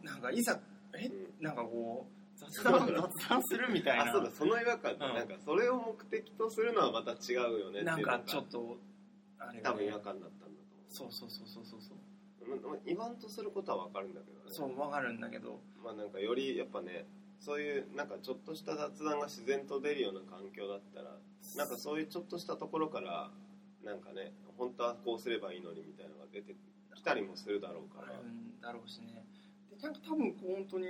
[0.02, 0.60] なんかいざ
[0.94, 1.44] えうん。
[1.44, 2.86] なんかこう雑談
[3.18, 4.04] 雑談するみたいな。
[4.04, 4.30] あそうだ。
[4.30, 8.78] その違和感なんかそれを目的とするのはまた違うよねなんかちょっと
[9.40, 10.60] あれ多分違和感だったんだ
[10.94, 11.26] と思うそう。
[11.26, 11.97] そうそうそうそうそう
[12.48, 14.44] まま言わんとすることは分かるんだけどね。
[14.48, 15.60] そうわかるんだけど。
[15.82, 17.06] まあなんかよりやっぱね
[17.38, 21.16] そういうなんかちょっとした雑談が自然と出るような環境だったら
[21.56, 23.30] なんかそういうちょっとしたところから
[23.84, 26.56] なんかね本当はこうすればいいのにみたいなのが出て
[26.94, 28.14] きたりもするだろうから。
[28.14, 29.24] あるんだろうしね。
[29.70, 30.86] でなんか多分こう本当に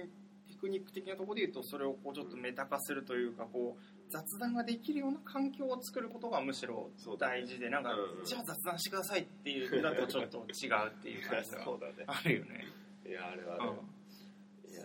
[0.48, 11.58] テクニック的なところで言うとそれをこうちょっとメタ化するというかこう雑談ができるような環境を作ることがむしろ大事でなんか、うんじゃあ雑談してくださいっていうのだとちょっと違うっていう感じが
[12.06, 12.64] あるよね、
[13.06, 13.78] いやあれはね、
[14.64, 14.82] うん、いや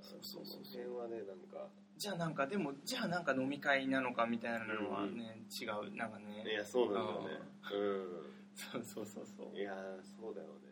[0.00, 1.68] そうそうそうその辺はねなんか。
[1.96, 6.44] じゃあなんかでもじゃあなんか飲み会なのかみたいなのはね、違うなんかね。
[6.50, 7.40] いやそうなんだよね。
[8.56, 9.52] そうそうそうそうう。
[9.52, 9.74] んいや
[10.18, 10.70] そうだよね。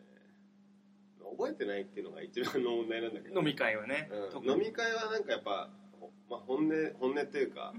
[1.37, 3.39] 覚えてないっていうのが一番の問題なんだけど。
[3.39, 4.49] 飲み会はね、うん。
[4.49, 5.88] 飲み会はなんかやっぱ、ほ
[6.29, 7.73] まあ、本音本音っていうか、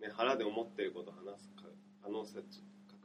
[0.00, 1.62] ね、腹で思ってることを話すか
[2.02, 2.40] 可能性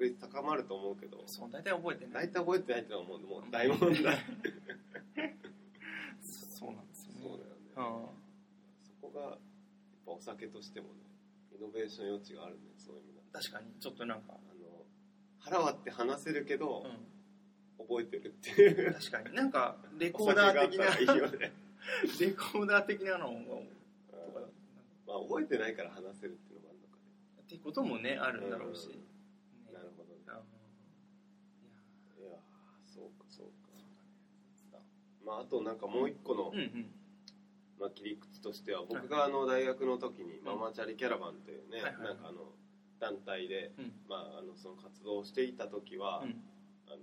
[0.02, 2.28] 確率高まると思うけどそう大体覚えてない。
[2.28, 3.20] 大体覚えてないってのはもう。
[3.20, 3.92] もう大問題。
[6.22, 7.22] そうなんですよね。
[7.22, 7.56] そうだよね。
[7.76, 7.84] うん。
[8.84, 9.40] そこがやっ
[10.06, 11.02] ぱお酒としてもね
[11.56, 13.74] イノベーション余地があるねそういう意味だ確かに。
[13.80, 14.86] ちょっとなんか、あの
[15.40, 16.86] 腹割って話せるけど、
[17.80, 18.92] う覚えてるっていう。
[18.92, 19.36] ん、確かに。
[19.36, 21.52] なんかレコーダー的ないいよね、
[22.20, 23.81] レコーダー的なのがうんとか
[25.12, 27.12] まあ、覚えてないから話せるっていうのもあるのかね。
[27.44, 28.96] ってこともねあるんだろうし、うん。
[28.96, 29.76] ね。
[29.76, 30.24] なるほどね。
[32.16, 32.40] いや
[32.88, 33.48] そうかそう
[34.72, 34.80] か。
[35.26, 36.88] まああとなんかもう一個の、うんうん。
[37.78, 42.04] まあ、切り口としては僕があの大学の時にママチャリキャラバンっていうね、はいはい。
[42.04, 42.56] なんかあの
[43.02, 43.92] 団体で、うん。
[44.08, 46.40] まあ、あのその活動をしていた時は、うん。
[46.88, 46.98] あの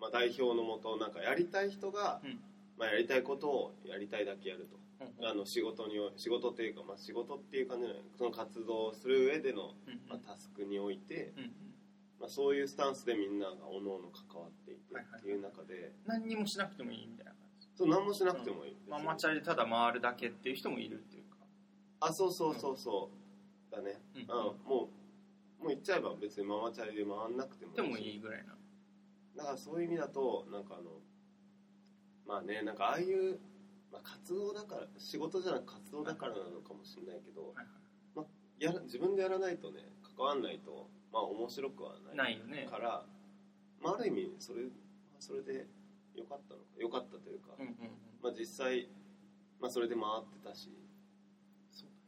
[0.00, 2.40] まあ、代表のもとなんかやりたい人が、うん。
[2.76, 11.32] まあ、やりたいことをやりたいだけやると、うんあの仕事に仕事っていうか、まあ、仕事っていう感じじゃないその活動をする上での、うんまあ、タスクにおいて、
[12.20, 17.68] まあ、そういうスタンスでみんながおのおの関わっていてはいはいっていう中で、何にもしなくてもいいみたいな感じ。
[17.76, 21.36] そう何もしなくてもいい、ママチャリでただ回るだけっていう人もいるっていうか。
[22.00, 23.10] あそうそうそうそ
[23.70, 24.22] う、だね、うん。
[24.22, 28.54] うんもうもう言っちゃえば別にママチャリで回んなくてもでもしいいぐらいな。
[29.36, 31.00] だからそういう意味だとなんかあの
[32.26, 33.38] まあねなんかああいう、
[33.94, 37.66] まあ、活動だから仕事じゃなく活動だからなのかもしれないけど、はい
[38.60, 39.80] やら自分でやらないとね
[40.16, 42.68] 関わんないとまあ面白くはないないよね。
[42.70, 43.04] から、
[43.82, 44.62] まあ、ある意味それ
[45.18, 45.66] それで
[46.14, 47.76] 良かったのか良かったというか、うんうんうん。
[48.22, 48.88] まあ、実際、
[49.60, 50.70] まあ、それで回ってたし。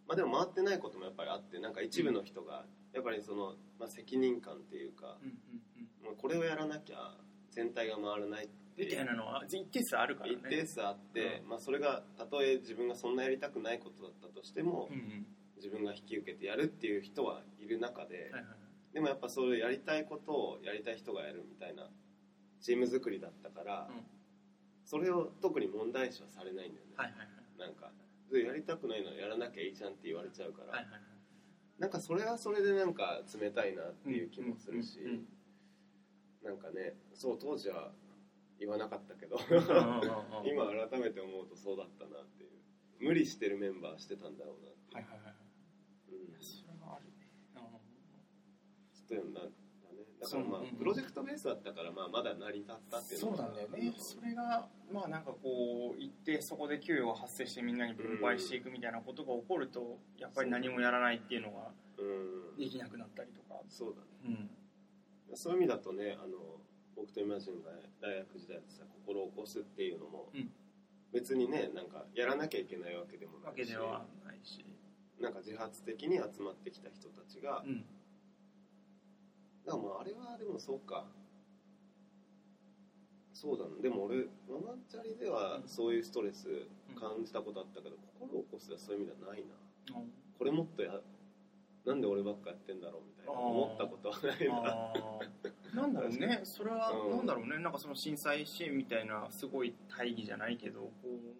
[0.06, 5.36] まあでも回ってないこともやっぱりあってなんか一部の人がやっぱりその、まあ、責任感っていうか、うんうん
[5.76, 6.06] うん。
[6.06, 7.18] もうこれをやらなきゃ
[7.56, 10.36] 全体が回らないみたいなのは一定数あるからね。
[10.36, 15.26] 一定数あって、まあ、それがたとえ自分がそんなやりたくないことだったとしても、うんうん。
[15.56, 18.42] 自分が引き受けてやるっていう人はいる中で、はいはい
[18.92, 21.90] でもやっぱそういうやりたいことをやりたい人がやるみたいな
[22.62, 24.06] チーム作りだったから、うん。
[24.86, 27.28] それを特に問題視はされないんだよね、はいはいはい。
[27.58, 27.90] なんか
[28.32, 31.00] でやりたくないのはやらなきゃいいじゃんって言われちゃうから、はいはいはい。
[31.78, 35.26] なんかそれはそれでなんか冷たいなっていう気もするし、うんうん
[36.46, 37.92] なんかねそう当時は
[38.58, 39.36] 言わなかったけど
[40.46, 42.50] 今改めて思うとそうだったなっていう。
[42.98, 45.34] 無理してるメンバーしてたんだろうなってはいはいはい
[46.12, 46.42] うん。
[46.42, 47.28] それはあるね。
[48.94, 49.50] ちょっとなんだね。
[50.18, 62.02] だからまあプロジェクトベースだったからまあまだ成り立ったっていうのそうなんだよねそれがまあなんかこう行ってそこで給与が発生してみんなに分配していくみたいなことが起こるとやっぱり何もやらないっていうのがう
[62.54, 62.56] ん。
[62.56, 63.60] できなくなったりとか。
[63.68, 64.06] そうだね。
[64.24, 64.50] うん
[65.34, 66.36] そういう意味だとねあの
[66.96, 70.50] 僕とイマジンが大学時代やってた心を起こすっていうのも、うん。
[71.12, 74.64] 別にねなんかやらなきゃいけないわけでもないしないし。
[75.20, 77.84] なんか自発的に集まってきた人たちが、うん。
[79.64, 81.06] だからまああれはでもそうか。
[83.32, 86.48] そうだねでも俺ママチャリではそういうストレス
[86.98, 90.00] 感じたことあったけど、心を起こすではそういう意味ではないな。
[90.38, 91.00] これもっとや
[91.84, 94.48] なんで俺ばっかやってんだろうみたいな思ったことはない
[95.74, 95.82] な。
[95.82, 96.40] なんだろうね。
[96.44, 97.16] それはうん。
[97.16, 97.58] なんだろうね。
[97.58, 100.92] なんかその震災支援みたいなすごい大義じゃないけどこ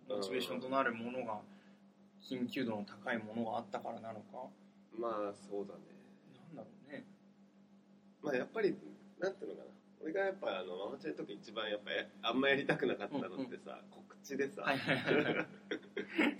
[0.09, 1.41] うモチベーションとなるものが
[2.23, 4.49] 緊急度の高いものがあったからなのか。
[4.99, 5.81] まあそうだね。
[6.37, 7.05] なんだろうね。
[8.23, 8.77] まあやっぱり
[9.19, 9.67] なんていうのかな。
[10.03, 15.47] 俺がやっぱあのママチャリの時一番やっぱやあんまやりたくなかったのってさ、告知でさ、はいはいはいはい。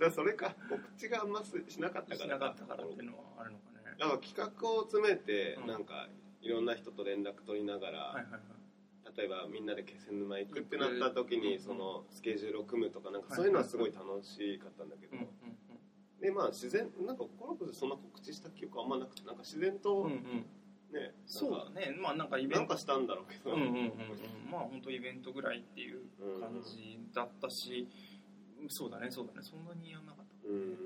[0.15, 5.67] それか告知があんましなかったかしらなかったからっていうのはあるのかねだから企画を詰めて、うん。
[5.67, 6.09] なんか
[6.43, 8.41] いろんな人と連絡取りながら、はいはいはい。
[9.17, 15.29] 例えばみんなで気仙沼行くってなった時にうんそのスケジュールを組むとかなんかはいそういうのはすごい楽しかったんだけど、うんうん
[16.21, 20.11] でまあ自然なんかこの子でそんな告知した記憶あんまなくてなんか自然とうんうん。
[20.11, 20.47] うん
[20.87, 22.57] ね、そうなんかだねまあなんかイベント。
[22.61, 23.91] なんかしたんだろうけど、うんうんうんうん。
[24.51, 25.99] まあ本当イベントぐらいっていう
[26.41, 27.89] 感じだったし、
[28.69, 29.41] そうだねそうだね。
[29.43, 30.49] そんなにやんなかった。
[30.49, 30.77] うん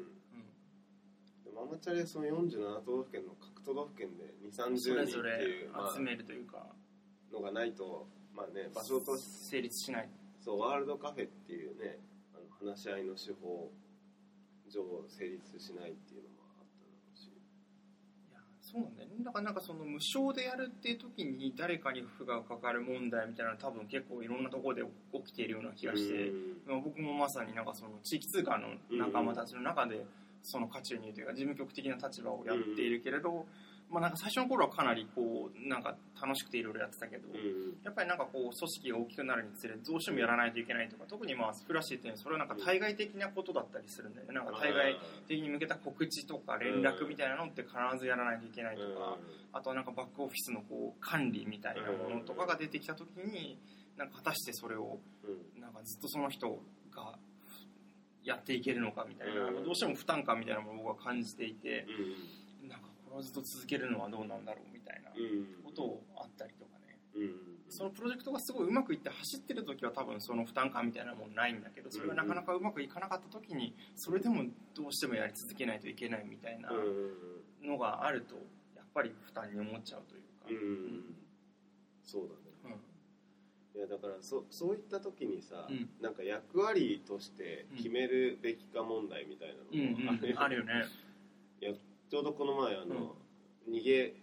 [1.60, 5.28] ママチャリはその47都道府県の各都道府県で2 3 0人ってそれぞれ
[5.94, 6.64] 集めるというか、
[7.30, 10.08] のがないとまあね場所と成立しない。
[10.40, 11.98] そうワールドカフェっていうね
[12.32, 13.70] あの話し合いの手法
[14.70, 17.28] 上成立しないっていうのもあっただろうし。
[17.28, 19.14] いやそうなんだよね。
[19.20, 26.56] だからなんかその無償でやるっていう時に誰かに負がかかる問題みたいなの多分結構いろんなところで起きているような気がして、うん。
[26.66, 30.06] まあ僕もまさになんかその地域通貨の仲間たちの中で
[30.42, 33.46] その渦中にいるというか事務局的な立場をやっているけれど、
[33.90, 37.74] まあなんか最初の頃はかなりこうなんか楽しくていろいろやってたけど、うん。
[37.82, 44.34] やっぱりなんかこう組織が大きくなるにつれどうしてもやらないといけないとか特にまあフラッシーっていうのはそれはなんか対外的なことだったりするんだよね。
[44.34, 49.18] なんか対外的に向けた告知とか連絡みたいなのって必ずやらないといけないとか、
[49.52, 53.58] あとはなんかバックオフィスのこう管理みたいなものとかが出てきた時に
[53.98, 55.60] なんか果たしてそれをうん。
[55.60, 56.48] なんかずっとその人
[56.94, 57.18] が
[58.24, 59.64] やっていけるのかみたいな、うん。
[59.64, 61.86] どうしても負担感みたいなものを僕は感じていて
[62.62, 62.68] うん。
[62.68, 65.64] なんかここれをずっと続けるのはどうなんだろうみたいなうん。
[65.64, 66.98] ことをあったりとかね。
[67.16, 67.50] うん。
[67.68, 74.42] そのプロジェクトがすごいうまくいって走ってる時は多分その負担感みたいなもんないんだけどそれがなかなかうまくいかなかった時にそれでも
[74.74, 78.34] どうしてもやり続けないといけないみたいなうんのがあると
[78.74, 80.46] やっぱり負担に思っちゃうというか。
[80.48, 80.56] うん。
[80.56, 80.58] う
[80.98, 81.04] ん
[82.02, 82.34] そうだね。
[82.44, 82.49] うん
[83.74, 85.88] いやだからそそういった時にさ、うん。
[86.00, 90.32] なんか役割として決めるべきか問題みたいなうんのもあるよね。
[90.32, 91.80] うんあるよね。
[92.10, 93.14] ちょうどこの前あの、
[93.68, 94.14] 逃げ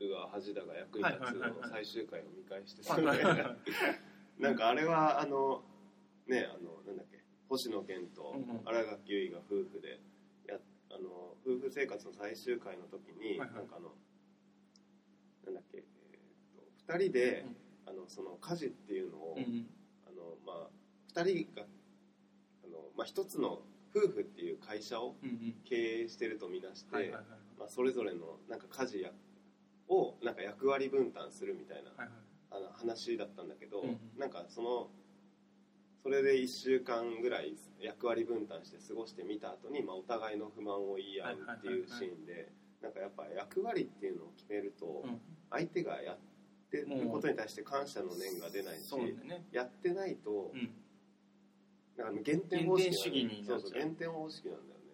[0.00, 3.56] るが恥だが役に立つはいはいはいはいの最終回を見返してはいはいはいはい。
[4.40, 5.62] なんかあれはあの
[6.26, 8.64] ねあのなんだっけ星野源とうんうん。
[8.64, 10.00] 新垣結衣が夫婦で
[10.46, 10.58] や
[10.90, 13.52] あの夫婦生活の最終回の時に、はいはい。
[13.56, 13.94] なんかあの
[15.44, 17.54] なんだっけ、えー、と2人で、あの
[18.08, 19.66] その家事っていうのを、うんうん。
[20.06, 21.66] あのまあ、2人が
[22.64, 23.62] あの、まあ、一つの
[23.94, 25.16] 夫婦っていう会社を
[25.64, 27.14] 経営してるとみなして、
[27.58, 29.10] まあ、それぞれのなんか家事や
[29.88, 32.08] をなんか役割分担するみたいなはいはい。
[32.48, 34.88] あの話だったんだけど、うんなんかその
[36.02, 45.20] それで1週間ぐらい役割分担して過ごしてみた後に、まあ、お互いの不満を言い合うっていうシーンでなんかやっぱ役割っていうのを決めるとうん。
[45.50, 46.18] 相手がやっ
[46.70, 49.46] てることに対して感謝の念が出ないしね。
[49.52, 50.70] やってないとうん。
[51.96, 54.86] なんか減点方式主義にそうそう減点方式なんだよね。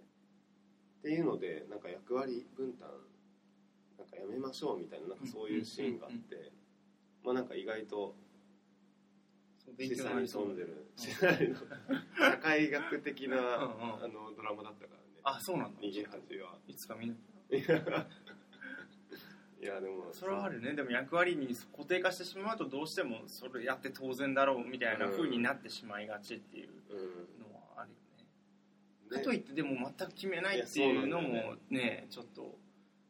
[1.01, 2.89] っていうのでなんか役割分担
[3.99, 6.53] なんかやめましょうみたいななんかそういうシーンがあって
[7.25, 8.15] まあなんか意外と
[9.59, 13.49] そう勉強示唆に富んでる社会学的なうんうん。
[13.51, 15.21] あのドラマだったからね。
[15.25, 15.81] あそうなんだ。
[15.81, 16.57] 逃げ恥は。
[16.67, 17.15] いつか見な
[19.63, 20.13] いいやでも。
[20.13, 20.75] それはあるね。
[20.75, 26.99] でも役割に固定化してしまうとどうしてもそれやって当然だろうみたいな風になってしまいがちっていううん
[27.41, 29.17] のはあるよね。
[29.17, 32.07] ねかといってでも全く決めないっていうのもいやそうなんね。
[32.11, 32.59] ちょっと。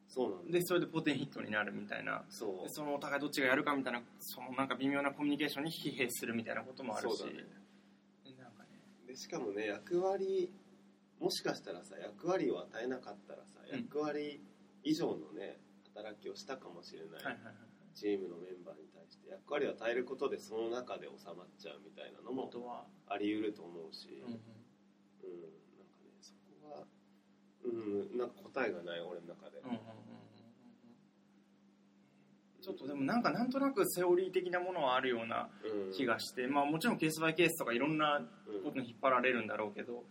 [0.08, 2.22] そうなんだでそれでポテンヒットになるみたいな。
[2.28, 7.24] そそのお互いどっちがやるかみたいなそのなんか微妙なコミュニケーションに疲弊するみたいなこともあるし。
[7.24, 7.32] ね。
[8.38, 8.78] なんかね。
[9.06, 10.52] でしかもね役割
[11.18, 13.78] もしかしたらさ役割を与えなかったらさ、うん。
[13.78, 14.42] 役割
[14.84, 15.58] 以上のね
[15.94, 17.38] 働きをしたかもしれない、
[17.94, 19.28] チームのメンバーに対して。
[19.28, 22.50] 役割を与えることでその中で収まっちゃうみたいなのも
[23.06, 24.36] あり得ると思うし、うんうん。
[24.36, 26.86] うん、なんかねそこは
[27.64, 29.82] うんなんか答えがない俺の中で、うんうんうんうん
[32.62, 35.92] ちょっとでもなんかなんとなくセオリー的なものはあるようなうん。
[35.92, 40.04] 気がして、まあもちろんケースバイケースとかいろんなうんことに引っ張られるんだろうけど、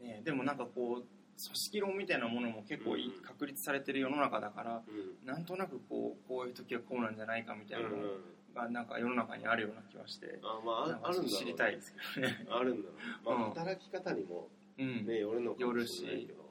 [0.00, 5.26] ね、でもなんかこう組織論みたいなものも結構確立されてる世の中だからうん。
[5.26, 8.54] なんとなくこうこういう時はこうなんじゃないかみたいなのうん。
[8.54, 12.46] がなんか世の中にあるような気はしてあまあああるんだ知りたいですけどね。
[12.50, 13.54] あるんだろう、まあうん。
[13.54, 14.48] 働き方にも
[14.78, 15.06] うん。
[15.06, 16.48] ねよるのかもしれないけど。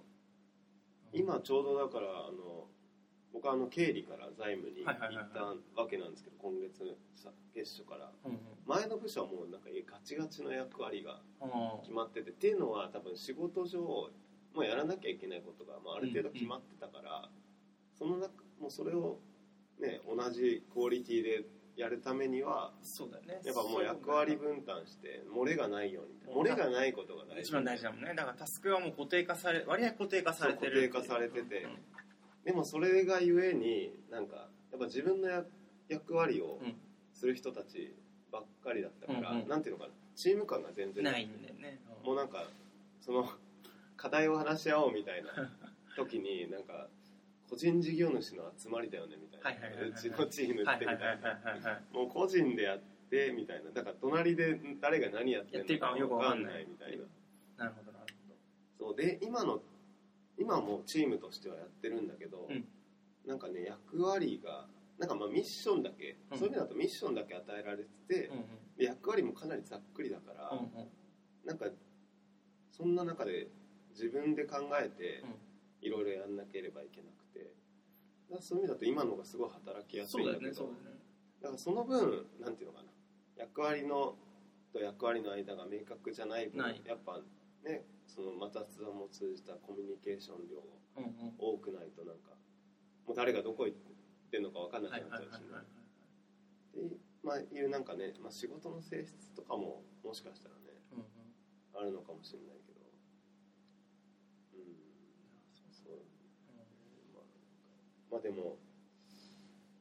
[1.13, 2.67] 今ちょうどだからあの
[3.33, 4.97] 僕はあの経理から財務に行っ
[5.33, 8.11] たわけなんですけど今月さ月初から。
[8.65, 12.31] 前の部署はもうなんかガチガチの役割があ決まってて。
[12.31, 14.09] っていうのは多分仕事上
[14.57, 17.29] もうやらなきゃいけないことが、まあ、ある程度決まってたから、
[17.93, 19.19] その中もうそれを
[19.79, 23.39] ね同じクオリティでやるためにはそうだよね。
[23.45, 27.41] やっぱもう役割分担して漏れがないように漏れがないことが大事。
[27.41, 28.15] 一番大事だもんね。
[28.15, 31.61] だからタスクはもう固定化され割合固定化されてる固定化されてて。
[31.61, 31.77] うん。
[32.43, 35.43] でもそれがゆえになんかやっぱ自分のや
[35.87, 36.75] 役割をうん。
[37.13, 37.95] する人たち
[38.31, 39.47] ばっかりだったから、うんうん。
[39.47, 39.93] なんていうのかな。
[40.15, 41.25] チーム感が全然ない。
[41.25, 41.79] んだよね。
[42.03, 42.45] もうなんか
[43.01, 43.27] その
[43.97, 45.31] 課題を話し合おうみたいな
[45.97, 46.87] 時になんか
[47.49, 52.79] 個人事業主の集まりだよねみたいな、うちのチームってみたはいなもう個人でやっ
[53.09, 53.71] てみたいな。
[53.71, 57.05] だから隣で誰が何やってるのかよく分かんわかんないみたいな。
[57.57, 58.13] なるほどなる
[58.77, 58.95] そう。
[58.95, 59.61] で今の
[60.37, 62.67] 今もチームとしてはやってるんだけど、うん。
[63.25, 66.37] なんかね役割がなんかまあミッションだけ、うん。
[66.37, 68.41] そういう意味だとミッションだけ与えられてて、ほど
[68.77, 70.89] で役割もかなりざっくりだから、うんうんうん。
[71.45, 71.65] なんか
[72.71, 73.47] そんな中で
[73.97, 75.23] 自分で考えて
[75.81, 77.53] いろいろやんなければいけなくて。
[78.29, 80.69] だそういう意味だと今のがすごい働きやすいうんだけど。
[81.41, 82.89] だからその分なんていうのかな。
[83.37, 84.15] 役割の
[84.77, 87.19] と役割の間が明確じゃない分やっぱ
[87.63, 90.61] ねそのまた雑談も通じたコミュニケーション量
[91.37, 92.31] 多くないとなんか
[93.05, 93.77] もう誰がどこ行っ
[94.31, 96.89] てんのか分かんなくはないっちゃうしね。
[96.89, 100.77] でまあいうなんかね、まあ、仕事の性質とかももしかしたらね
[101.73, 102.81] あるのかもしれないけど
[104.53, 104.77] うん
[105.71, 105.97] そう
[107.13, 107.23] まあ
[108.11, 108.57] まあでも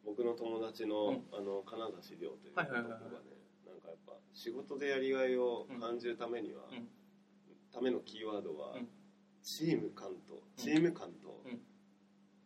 [0.04, 6.88] 僕の友達の,、あの金指亮というはい男がねなんかやっぱ仕事でやりがいを感じるためには、うん。
[7.72, 8.88] ためのキーワードは、うん。
[9.42, 11.60] チーム感とチーム感と、うん。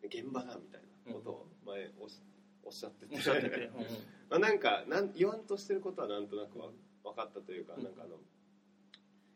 [0.05, 3.17] 現場だみたいなことを前おっしゃってて。
[4.31, 6.71] まあなんかなん言わんとしてることはなんとなくは
[7.03, 7.85] 分かったというか、うん。
[7.85, 8.17] なんかあの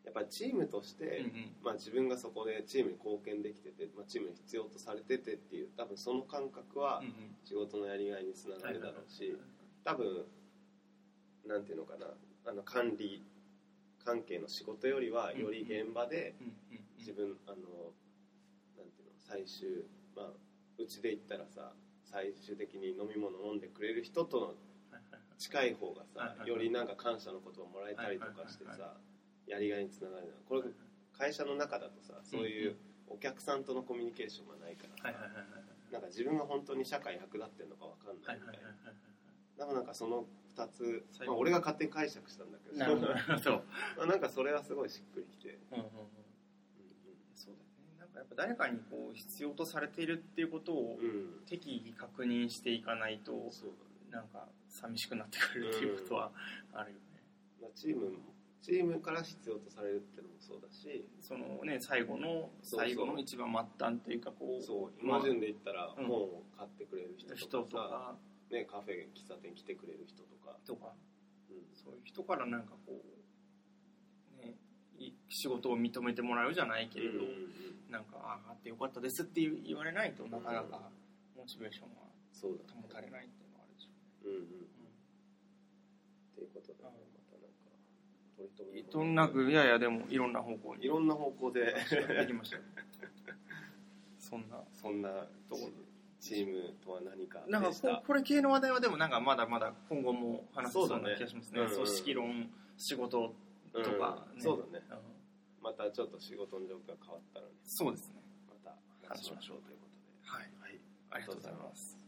[0.05, 1.57] やっぱりチームとして、うんうん。
[1.65, 7.03] まあ、自分がそこでチームに貢献できてて、まあ、チームに必要とされててっていう多分その感覚は
[7.45, 9.37] 仕事のやりがいにつながるだろうし
[9.85, 10.25] 多分
[11.47, 12.07] なんていうのかな
[12.47, 13.23] あの管理
[14.05, 16.35] 関係の仕事よりはより現場で
[16.99, 17.57] 自分あの
[18.77, 19.85] なんていうの最終
[20.15, 20.27] まあ
[20.79, 21.73] うちで言ったらさ
[22.05, 24.55] 最終的に飲み物飲んでくれる人との
[25.39, 28.95] 近い方がさよりなんか感謝の言葉をもらえたりとかしてさ
[29.47, 30.63] やりがいにつながるこれ
[31.13, 32.77] 会社の中だとさそういう
[33.07, 35.13] お客さんとのコミュニケーションがないから
[35.93, 38.71] なんか自分が本当に社会役立ってるのかわかんなはいいみたいな
[39.59, 40.27] だからなんかその
[40.57, 42.77] 2つ、まあ、俺が勝手に解釈したんだけど。
[42.79, 45.91] まあなんかそれはすごいしっくりきて、うんうんうん。
[47.35, 47.99] そうだね。
[47.99, 50.99] なんかやっぱ誰かにこう必要とされているっていうことを
[51.47, 53.51] 適宜確認していかないと
[54.11, 56.33] なんか寂しくなってくるっていうことは
[56.73, 57.25] あるよね、
[57.61, 58.34] まあ、チームも
[58.65, 61.05] チームから必要とされるっていうのもそうだし。
[61.21, 65.05] そのね最後の最後の一番末端というかこうそう。
[65.05, 66.07] まあ今順で言ったらうん。
[66.07, 68.17] 本を買ってくれる人人とかさ、とか。
[68.51, 70.95] ね、カフェ喫茶店来てくれる人とか、とか。
[71.51, 71.61] うん。
[71.77, 74.55] そういう人からなんかこうね
[74.99, 77.21] い仕事を認めてもらうじゃないけれど、
[77.91, 80.89] なんかあああってよかったですって言われないとなかなか
[81.37, 82.09] モチベーションは
[82.43, 83.93] 保たれないっていうのはあるでしょ
[84.25, 84.89] うんうんうね、
[86.33, 87.71] っていうことで、ね、またなんか
[88.37, 90.85] 取り留めうん、とんなくいやいやでもいろんな方向に。
[90.85, 91.65] いろんな方向で。
[91.65, 92.63] できましたよ。
[94.19, 94.63] そんな。
[94.73, 95.11] そんな
[95.49, 95.71] とこ
[96.21, 101.61] チームとは何かなんかここれ系の話題はでもなんかまだまだ今後も話せそうな気がしますね。
[101.61, 103.35] うんうん組織論仕事
[103.73, 104.41] とか、うん。
[104.41, 104.85] そうだね。
[104.91, 104.99] うん。
[105.63, 107.53] またちょっと仕事の状況が変わったらね。
[107.65, 108.23] そうですね。
[108.49, 108.77] また
[109.07, 110.31] 話しましょうということで。
[110.31, 110.51] はい。
[110.61, 110.81] はい。
[111.11, 112.04] ありがとうございます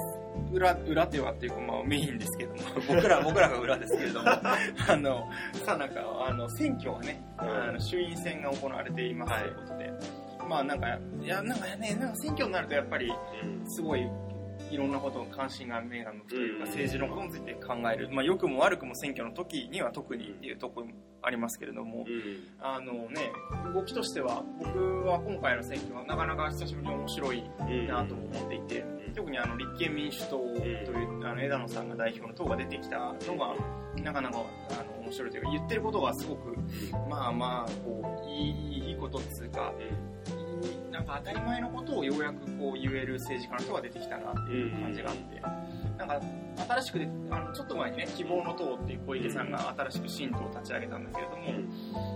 [0.52, 5.28] 裏裏ではっていうか、まあ、メインですけども 僕ら僕らが裏ですけれども あの
[5.66, 7.50] さあなんかあの選挙がね、うん。
[7.50, 9.94] あの衆院選が行われていますはいということで、
[10.48, 13.12] まあなんかいやなんかねなんか選挙になるとやっぱり
[13.44, 13.70] うん。
[13.70, 14.08] すごい
[14.72, 16.70] いろんなことに関心が目が向くというか、うん。
[16.70, 22.48] 政治のことについて考える、まあ、良くも悪くも選挙の時には特にっていうところもありますけれども、うん。
[22.60, 23.32] あのね、
[23.74, 33.56] 動きとしては、僕は今回の選挙はなかなか久しぶりに面白いうんなとも思っていて、特にあの立憲民主党という、あの枝野さんが代表の党が出てきたのが、
[34.04, 34.38] なかなか
[34.70, 36.56] あの面白いというか、言ってることがすごく、
[37.10, 39.74] まあまあ、こう、いいいいことっつうか、
[40.64, 45.42] いいなんか当たり前のことをようやくこう言える政治家の人が出てきたなっていう感じがあって、
[45.98, 46.22] なんか
[46.68, 51.44] 新しくであのちょっと前にね希望の党っていう小池さんが新しく新党を立ち上げたんだけれども、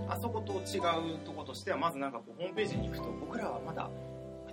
[0.08, 3.88] あそこと違うとことしてはまずなんかこうホームページに行くと僕らはまだ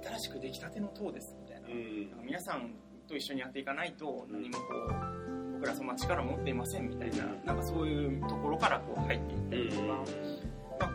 [0.04, 2.10] 新しく出来たての党ですみたいな,、うん。
[2.10, 2.72] なんか皆さん
[3.08, 5.20] と一緒にやっていかないと何もこう
[5.54, 9.98] 僕らそんな力を持っていませんみたいななんかそういうところからこう入っていったりとか、まあ、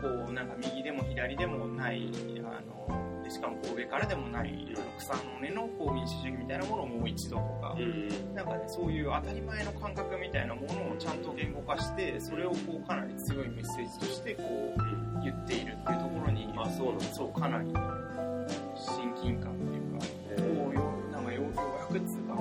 [0.01, 2.09] こうなんか右でも左でもない
[2.43, 8.35] あのでしかもこう上からでもないあの草の根のこう民主主義みたいなものをもう一度とか、うん。
[8.35, 20.65] なんかね、そういう当たり前の感覚みたいなものをちゃんと言語化して、それをこうかなり強いメッセージとしてこう言っているっていうところに、あそうなそうかなり親近感っていうか、えー。
[20.65, 20.81] こうよ
[21.11, 22.35] なんかよようやくっつうか、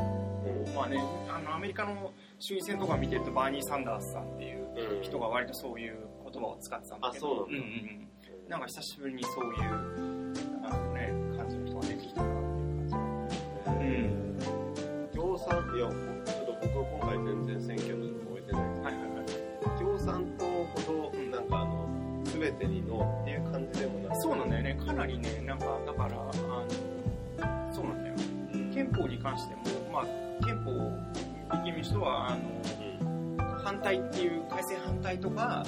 [0.75, 4.65] まあね、あのアメリカの衆院選とか見てるとバーニー・サンダースさんっていう
[4.97, 5.03] うん。
[5.03, 5.97] 人が割とそういう
[6.31, 7.67] 言葉を使ってたんだけど、うなんだ
[8.47, 8.51] うん。
[8.51, 9.53] なんか久しぶりにそういう
[10.65, 13.73] あの、ね、感じの人が出てきたなっていう感じが。
[13.73, 15.09] うん。
[15.15, 18.75] 共産いやちょっと僕今回全然選挙の情報終えてないん。
[18.75, 21.49] ですはいはいはいけど共産党ほどなん。
[21.49, 21.85] かあの
[22.25, 24.51] 全てにノーっていう感じでもなくそうなん。
[24.51, 25.59] だよね、かなりね、なん。
[25.59, 28.03] か、だから、あの、そうなん。
[28.03, 28.15] だよ。
[28.75, 29.63] 憲法に関しても、
[29.93, 30.05] まあ、
[30.45, 30.73] 憲法、
[31.55, 35.65] 立憲民主党は、あうんの、反対っていう、改正反対とか、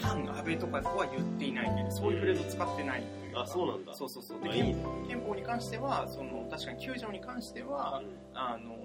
[0.00, 1.70] 反安倍とかとは言っていない。
[1.70, 3.40] んで、そういうフレーズを使ってないというか。
[3.42, 3.94] あそうなんだ。
[3.94, 4.42] そうそうそう。
[4.42, 4.76] で、憲
[5.08, 8.02] 憲法に関しては、その、確かに9条に関しては、
[8.34, 8.76] あの、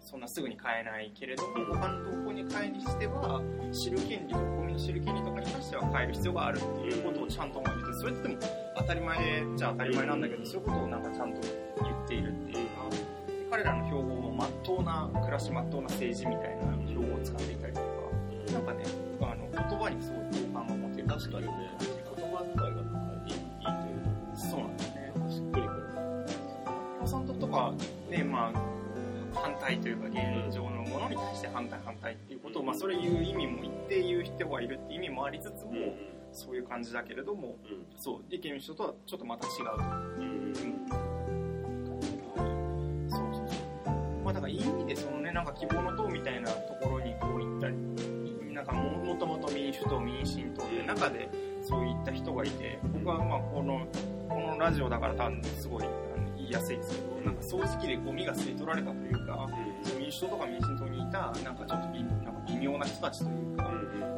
[0.00, 3.40] そんなすぐに変えないけれども、他の投稿に変えにしては、
[3.72, 8.40] 知る権利と国民の知る権利とかに関しては変える必要があるっていうことをちゃんと言って、それってでも
[8.76, 9.16] 当たり前
[9.56, 11.40] じゃ当たり前なんだけど、そういうことをなんかちゃんと
[11.82, 12.68] 言っているっていう。
[12.68, 12.72] か、
[13.50, 17.84] 彼らの標語も真っ当な、暮らし真っ当な政治みたいな標語を使っていたりとか、
[18.52, 18.84] なんかね
[19.20, 21.08] あの言葉にすごい好感が持てる。
[21.08, 21.46] 確かに。
[21.46, 21.52] ね
[22.16, 24.00] 言葉遣いがなんかいいいいという
[24.32, 25.82] かそうなんですねなんかしっくりくる
[26.98, 27.72] 共産党とか
[28.10, 31.16] ねまあ反対というか現状のものに。
[31.16, 35.72] 対して反対反対っていうことを、まあ、それ言う意味も一定言う人がいるって意味もありつつも、
[36.32, 37.56] そういう感じだけれども
[37.96, 39.84] そう立憲民主党とはちょっとまた違うと
[40.18, 41.13] うん
[44.44, 47.74] からいい意味でそのね、なんか希望の党みたいなところにこう行ったり、
[48.52, 51.28] なんかももともと民主党、民進党で中で
[51.62, 53.86] そういった人がいて、僕はまあこの、
[54.28, 55.84] このラジオだから多分すごい
[56.36, 59.48] 言いやすいですけど、なんか掃除機でゴミが吸い取られたというか、
[59.98, 61.88] 民主党とか民進党にいた、なんかちょっと
[62.46, 63.64] 微妙な人たちというか、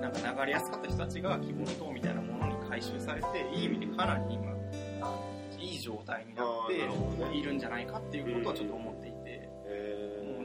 [0.00, 4.52] なんか流れやすかった人たちが希望の党みたいなものに回収されて、いい意味でかなり今、
[5.58, 9.15] いい状態になっているんじゃないかっていうことはちょっと思っていて、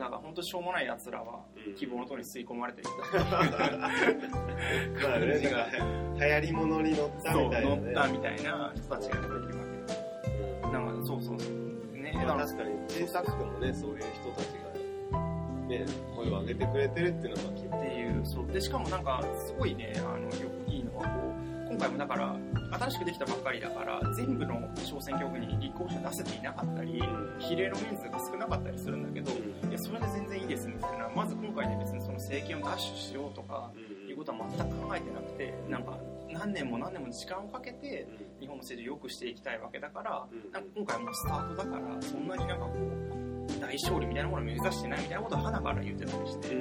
[0.02, 1.76] なんか本当しょうもない奴らはうん。
[1.76, 2.88] 希望の党に吸い込まれてる。
[2.90, 3.78] ー
[5.08, 7.82] まあねなんか流行り物に乗ったみたいなね。
[7.86, 15.20] 乗ったみたいな人たちがいるわけでなんかそうそうそうねまあ確かに小さくてもねそういう人たちが
[15.68, 15.86] ね
[16.16, 18.48] 声を上げてくれてるっていうのがっていうそう。
[18.48, 21.41] でしかもなんかすごいねあのよくいいのはこう
[21.72, 22.36] 今回もだから
[22.80, 27.02] 新しくできたばっかりだから全部の小選挙区に立候補者出せていなかったり
[27.40, 31.08] 比例の人数が少なかったりするんだけどいやそれで全然いいですみたいな。
[31.16, 33.72] まず今回ね別にその政権を奪取しようとか
[34.06, 35.98] いうことは全く考えてなくてなんか
[36.34, 38.06] 何年も何年も時間をかけて
[38.42, 40.52] 日本の政治を良くしていきたいわけだからうん。
[40.52, 46.54] なんか今回はもうスタートだからそんなになんかこう大勝利みたいなものを目指してないみたいなことを花から言ってたりして、そ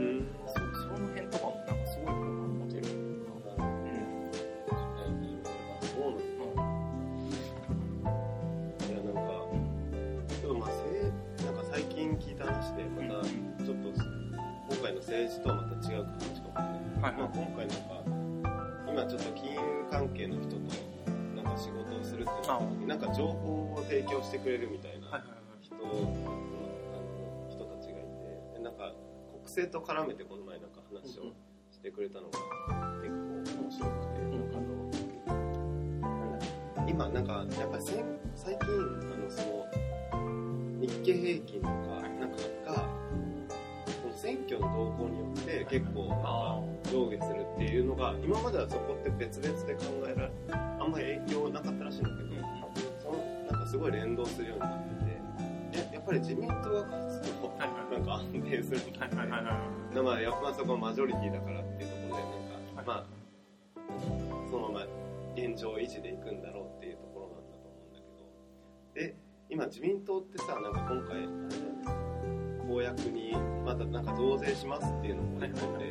[1.00, 1.79] の辺とかもなんか
[17.01, 17.12] はい。
[17.14, 18.05] まあ、今回なんか
[18.86, 20.57] 今ちょっと金融関係の人と
[21.34, 25.30] なんか仕事をするってなった時になんか情報を提供してくれるみたいなはいはい
[25.62, 25.92] 人,、あの
[27.48, 28.92] 人たちがいてでなんか
[29.32, 31.32] 国政と絡めてこの前なんか話を
[31.70, 32.38] してくれたのが
[33.01, 36.38] 結構面白くて、あのなん。
[36.38, 36.44] だ
[36.86, 39.66] 今なんかやっぱり最近あのその
[40.80, 41.72] 日経平均とか
[42.20, 42.36] なんか
[42.66, 42.89] が
[44.20, 46.60] 選挙の動向によって結構なんか
[46.92, 52.44] 上下するっていうのが今まではそこって別々で考えられあんまり影響なかったらしいんだけど
[53.00, 53.16] その
[53.50, 54.82] なんかすごい連動するようになっ
[55.72, 59.60] ててややっぱり自民党が勝つとなんか安定するみたいなはいはいはいは
[59.90, 62.22] いでまあ、やっぱそこはマジョリティだからっていうところで
[62.76, 63.20] なんか、はいまあ
[64.50, 64.86] そのまま
[65.34, 68.00] 現状維持でいくんだろうっていうところなんだと思うんだ
[68.94, 69.14] けど。
[69.14, 69.16] で
[69.48, 72.09] 今自民党ってさなんか今回あれだよね
[72.70, 73.34] 公約に
[73.66, 75.88] またなんか増税しますっていうのを盛り込んで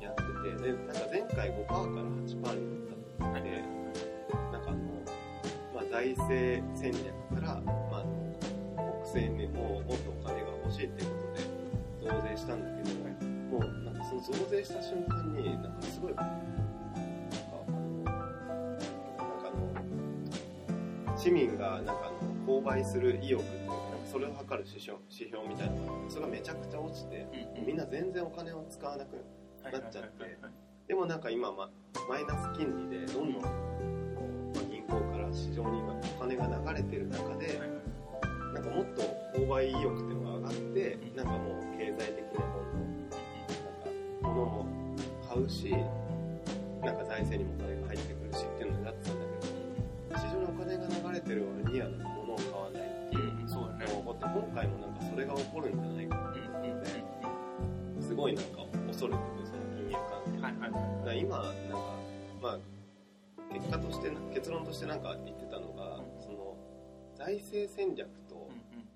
[0.00, 2.54] やっててでなんか前回5%から8%になっ
[3.18, 3.64] たので
[4.52, 4.78] なんかあの、
[5.74, 7.60] まあ、財政戦略から、
[7.90, 8.04] まあ、
[8.76, 11.16] 国政にももっとお金が欲しいっていうこ
[12.00, 12.98] とで増税したんだけど、
[13.50, 16.14] もうなんかその増税した瞬間になんかすごい
[21.16, 23.61] 市民がなんかあの購買する意欲っ
[24.12, 25.80] それを測る指標指標みたいな。
[25.80, 27.26] のがあってそれがめちゃくちゃ落ちて
[27.66, 29.24] みんな全然お金を使わなく
[29.64, 30.36] なっちゃって。
[30.86, 31.70] でもなんか今、ま、
[32.10, 35.80] マイナス金利でどんどん、まあ、銀行から市場に
[36.18, 37.58] お金が流れてる中で
[38.52, 39.02] なんかもっと
[39.34, 43.18] 購買意欲っていうのが上がってなんかもう経済的にはどんどんなんか
[44.22, 44.66] 物も
[45.26, 45.70] 買うし
[46.84, 49.26] なんか財政にもお金が入ってくるしっていうのになってたんだ
[50.10, 52.11] けど市場にお金が流れてる割には物を買
[54.28, 61.78] 今回もなんかそれが起こるんじゃないかっていうところですごいなんか恐れててその金融関係はいはいだ今なんか
[62.40, 62.58] まあ
[63.52, 66.22] 結果としてな結論としてなんか言ってたのが、うん。
[66.22, 66.56] その
[67.14, 68.48] 財政戦略と、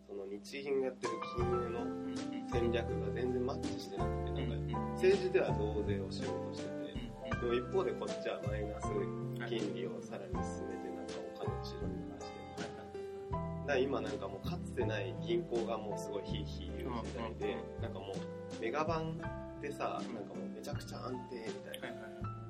[0.08, 1.80] その日銀がやってる金融の
[2.50, 6.96] 戦略が全然マッチしてなくてなんか政治では増税をしようとしてて、
[7.28, 8.88] でも一方でこっちはマイナス
[9.46, 12.35] 金利をさらに進めてなんかお金を市場に流してる
[13.66, 19.20] だから今なんかもうかつてない銀行がもうすごいヒーヒー言う時代で、なんかもうメガバン
[19.58, 21.92] ってさ、なんかもうめちゃくちゃ安定みたい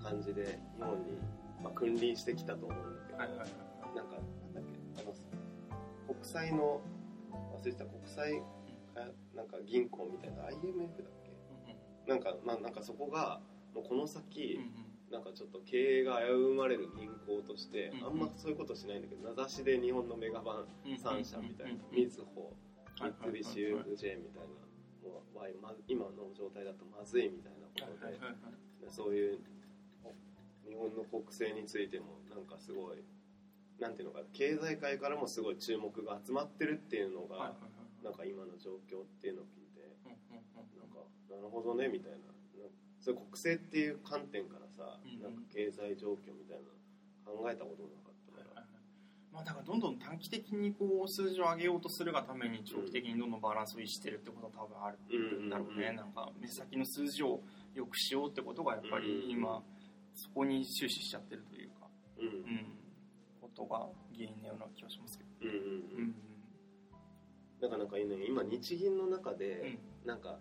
[0.02, 1.18] な感じで日本に、
[1.62, 3.36] まあ、君臨してきたと思うんだけど、なんか
[3.94, 5.14] なんだっけあの
[6.14, 6.82] 国債の
[7.32, 8.32] 忘れてた国債
[8.94, 9.00] か
[9.34, 11.32] なんか銀行みたいな IMF だっけ？
[12.06, 13.40] なんか、まあ、なんかそこが
[13.74, 14.60] もうこの先、
[15.10, 22.52] なんかちょっと経営が危ぶまれる銀行として、うんあんまそういうことしないんだけど名指しで日本のメガバン3社みたいな、みずほ
[22.98, 24.66] 三菱 UFJ みたいな
[25.04, 29.38] もう今の状態だとまずいみたいなことで、そういう
[30.66, 33.04] 日本の国政についてもなんかすごい
[33.78, 37.52] なんていうのか経済界からもすごい注目が集まってるっていうのが、
[38.02, 39.84] なんか今の状況っていうのを聞いて
[40.76, 42.18] なんかなるほどねみたいな
[43.06, 45.22] そういう国政っていう観点からさ、うんうん。
[45.22, 46.66] なんか経済状況みたいな
[47.30, 48.66] の考えたこともなかったから、
[49.30, 57.38] まあ、だからどんどん短期的にこう数字を上げようとするがために長期的にどんどんバランスを維持してるってことは多分あるんだろうね、うんなんか目先の数字を
[57.74, 59.30] 良くしようってことがやっぱりうん。
[59.30, 59.62] 今
[60.12, 61.86] そこに終始しちゃってるというか、
[62.18, 62.26] うん。
[62.26, 62.66] うん、
[63.40, 63.86] ことが
[64.16, 66.14] 原因のような気がしますけど、うんうんうん。
[67.60, 70.40] だからなんかね今日銀の中で、なんか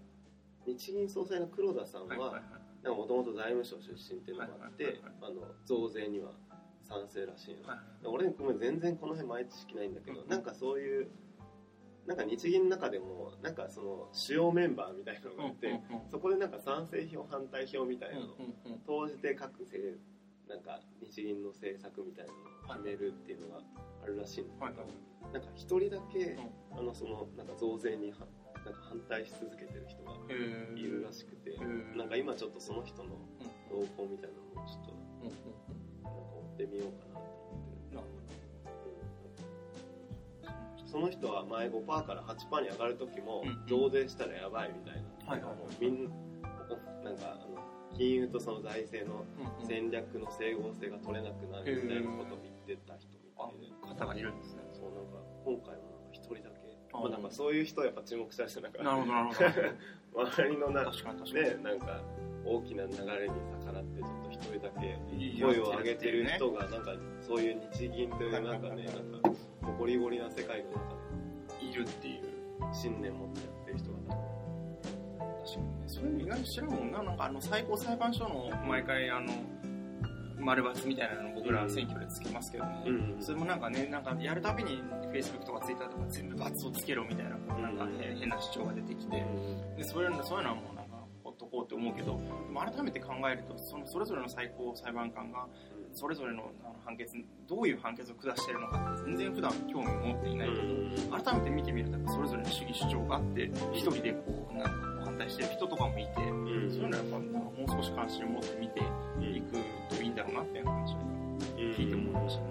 [0.66, 2.42] 日銀総裁の黒田さんは
[2.84, 6.32] もともと財務省出身っていうのがあって、あの増税には
[6.88, 10.28] 賛成らしいの、はい俺ごめん全然この辺前知識ないんだけど、うん。
[10.30, 11.08] なんかそういう
[12.06, 19.98] なんか日銀の中でもなんかその主要メンバーみたいなのがあって、うんうんうんそこでなんか賛成票反対票みたいなのを投じて各政
[20.48, 23.62] なんか日銀の政策みたいなのを決めるっていうのが
[24.04, 25.34] あるらしいんだけど、はいはい。
[25.34, 26.38] なんか一人だけ、
[26.72, 28.18] あのそのなんか増税には
[28.66, 30.12] なんか反対し続けてる人が
[30.76, 31.56] いるらしくて、
[31.96, 33.10] なんか今ちょっとその人の
[33.70, 34.92] 動向みたいなのをちょっと
[35.24, 35.38] なんか
[36.06, 38.34] 追ってみようかなと思って
[40.44, 40.50] る。
[40.82, 40.88] うん。
[40.88, 46.10] その人は前5%から8%に上がる時もうん増税したらやばいみたいな、はいはいみん
[47.04, 47.62] なんかあの
[47.96, 49.24] 金融とその財政の
[49.68, 54.64] 戦略の整合性が取れなくなるみたいなことを言ってた人みたあいで、方がいるんですね。
[54.74, 55.76] そうなんか今回
[57.02, 60.26] まあ、なんかそういう人をやっぱ注目したりしてなんかなるほどなるほど。
[60.36, 62.02] 周りのな確かに確かに、ねなんか
[62.46, 63.34] 大きな流れに
[63.66, 65.00] 逆らってちょっと一人だけ
[65.42, 69.30] 声を上げてる人がなんかそういう日銀というなんかねなんか
[69.80, 70.96] ゴリゴリな世界の中
[71.60, 72.22] いるっていう。
[72.22, 72.36] で
[72.74, 73.98] 信念持ってやってる人が
[75.44, 77.04] 確かにねそれも意外と知らんもんな。
[77.04, 79.28] なんかあの最高裁判所の毎回あの
[80.46, 83.18] 丸×みたいなの僕ら選挙でつけますけども、うん。
[83.20, 84.82] それもなんかねなんかやるたびに
[85.12, 89.26] Facebook とか Twitter とか全部×をつけろみたいななんか変変な主張が出てきて。
[89.78, 95.48] でそういうのそういうのはもうなんかほっとこうって思うけどでも改めて考えるとそのそれぞれの最高裁判官が
[95.94, 96.52] それぞれの
[96.84, 97.16] 判決
[97.48, 104.72] どういう判決を下しているのかって全然普段興味を持っていないけど、改めて見てみるとそれぞれの主義主張があって一人でこうなんか
[105.06, 108.80] 反対してる人とかもいて、そういうのはやっぱもう少し関心を持って見て
[109.22, 109.58] いく
[110.16, 110.98] んだろうなっていう話を
[111.58, 112.48] 聞いて思いましたね。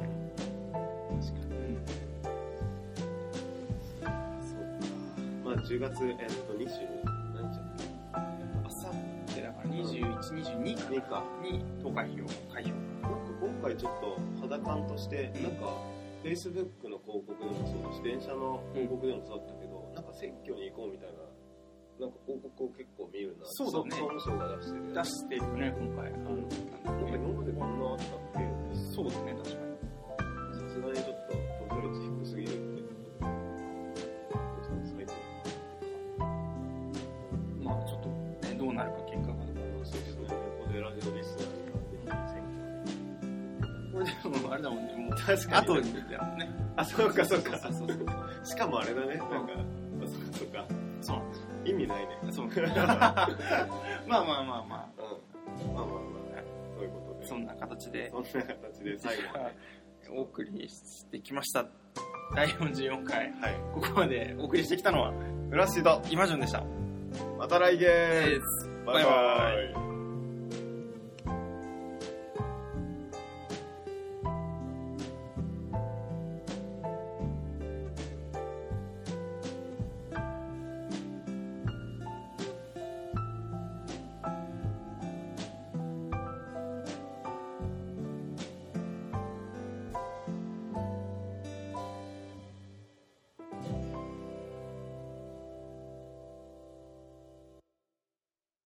[0.75, 1.81] 確かに
[4.45, 4.85] そうか
[5.43, 6.69] まあ10月えっと20
[7.35, 7.85] 何日だっけ
[8.67, 12.71] あさってだから21、22か2かに投開票、開票。
[13.03, 15.73] 僕今回ちょっと肌感としてなんか
[16.23, 21.24] Facebook の広告でもそうだし電車の広告でもそうだったけど、なんか選挙に行こうみたいな
[22.01, 26.11] なんか広告を結構見るなそうだね総務省が出してる出してるよね、今回。
[26.11, 28.43] あのなんか今までこんなあったっけ？
[28.95, 29.79] そうですね、確かに。
[30.59, 31.39] さすがにちょっと
[31.69, 32.83] 投票率低すぎるって
[37.63, 38.09] まあちょっと、
[38.49, 39.35] ね、どうなるか結果が。
[39.85, 40.35] そうですねこ
[40.67, 41.63] こでラジオリスナーに
[43.93, 46.51] これでもあれだもんね、もう、確後に出てもんね。
[46.77, 47.57] あそうかそうか。
[48.43, 50.67] しかもあれだねなんか、あそうか
[51.65, 52.19] 意味ないね。
[52.31, 52.47] そう。
[52.49, 53.29] まあ
[54.07, 55.03] まあまあまあ。
[55.63, 55.75] うん。
[55.75, 56.43] まあまあまあ
[56.77, 58.11] そういうことでそんな形で。
[58.11, 58.99] そんな形で。
[58.99, 59.55] 最後まで。
[60.11, 61.67] お送りしてきました。
[62.35, 63.55] 第44回、はい。
[63.73, 65.13] ここまでお送りしてきたのは、
[65.51, 66.63] フラッシュド今順でした。
[67.39, 67.81] また来月。
[67.81, 68.71] です。
[68.85, 69.53] バイバ
[69.91, 69.94] イ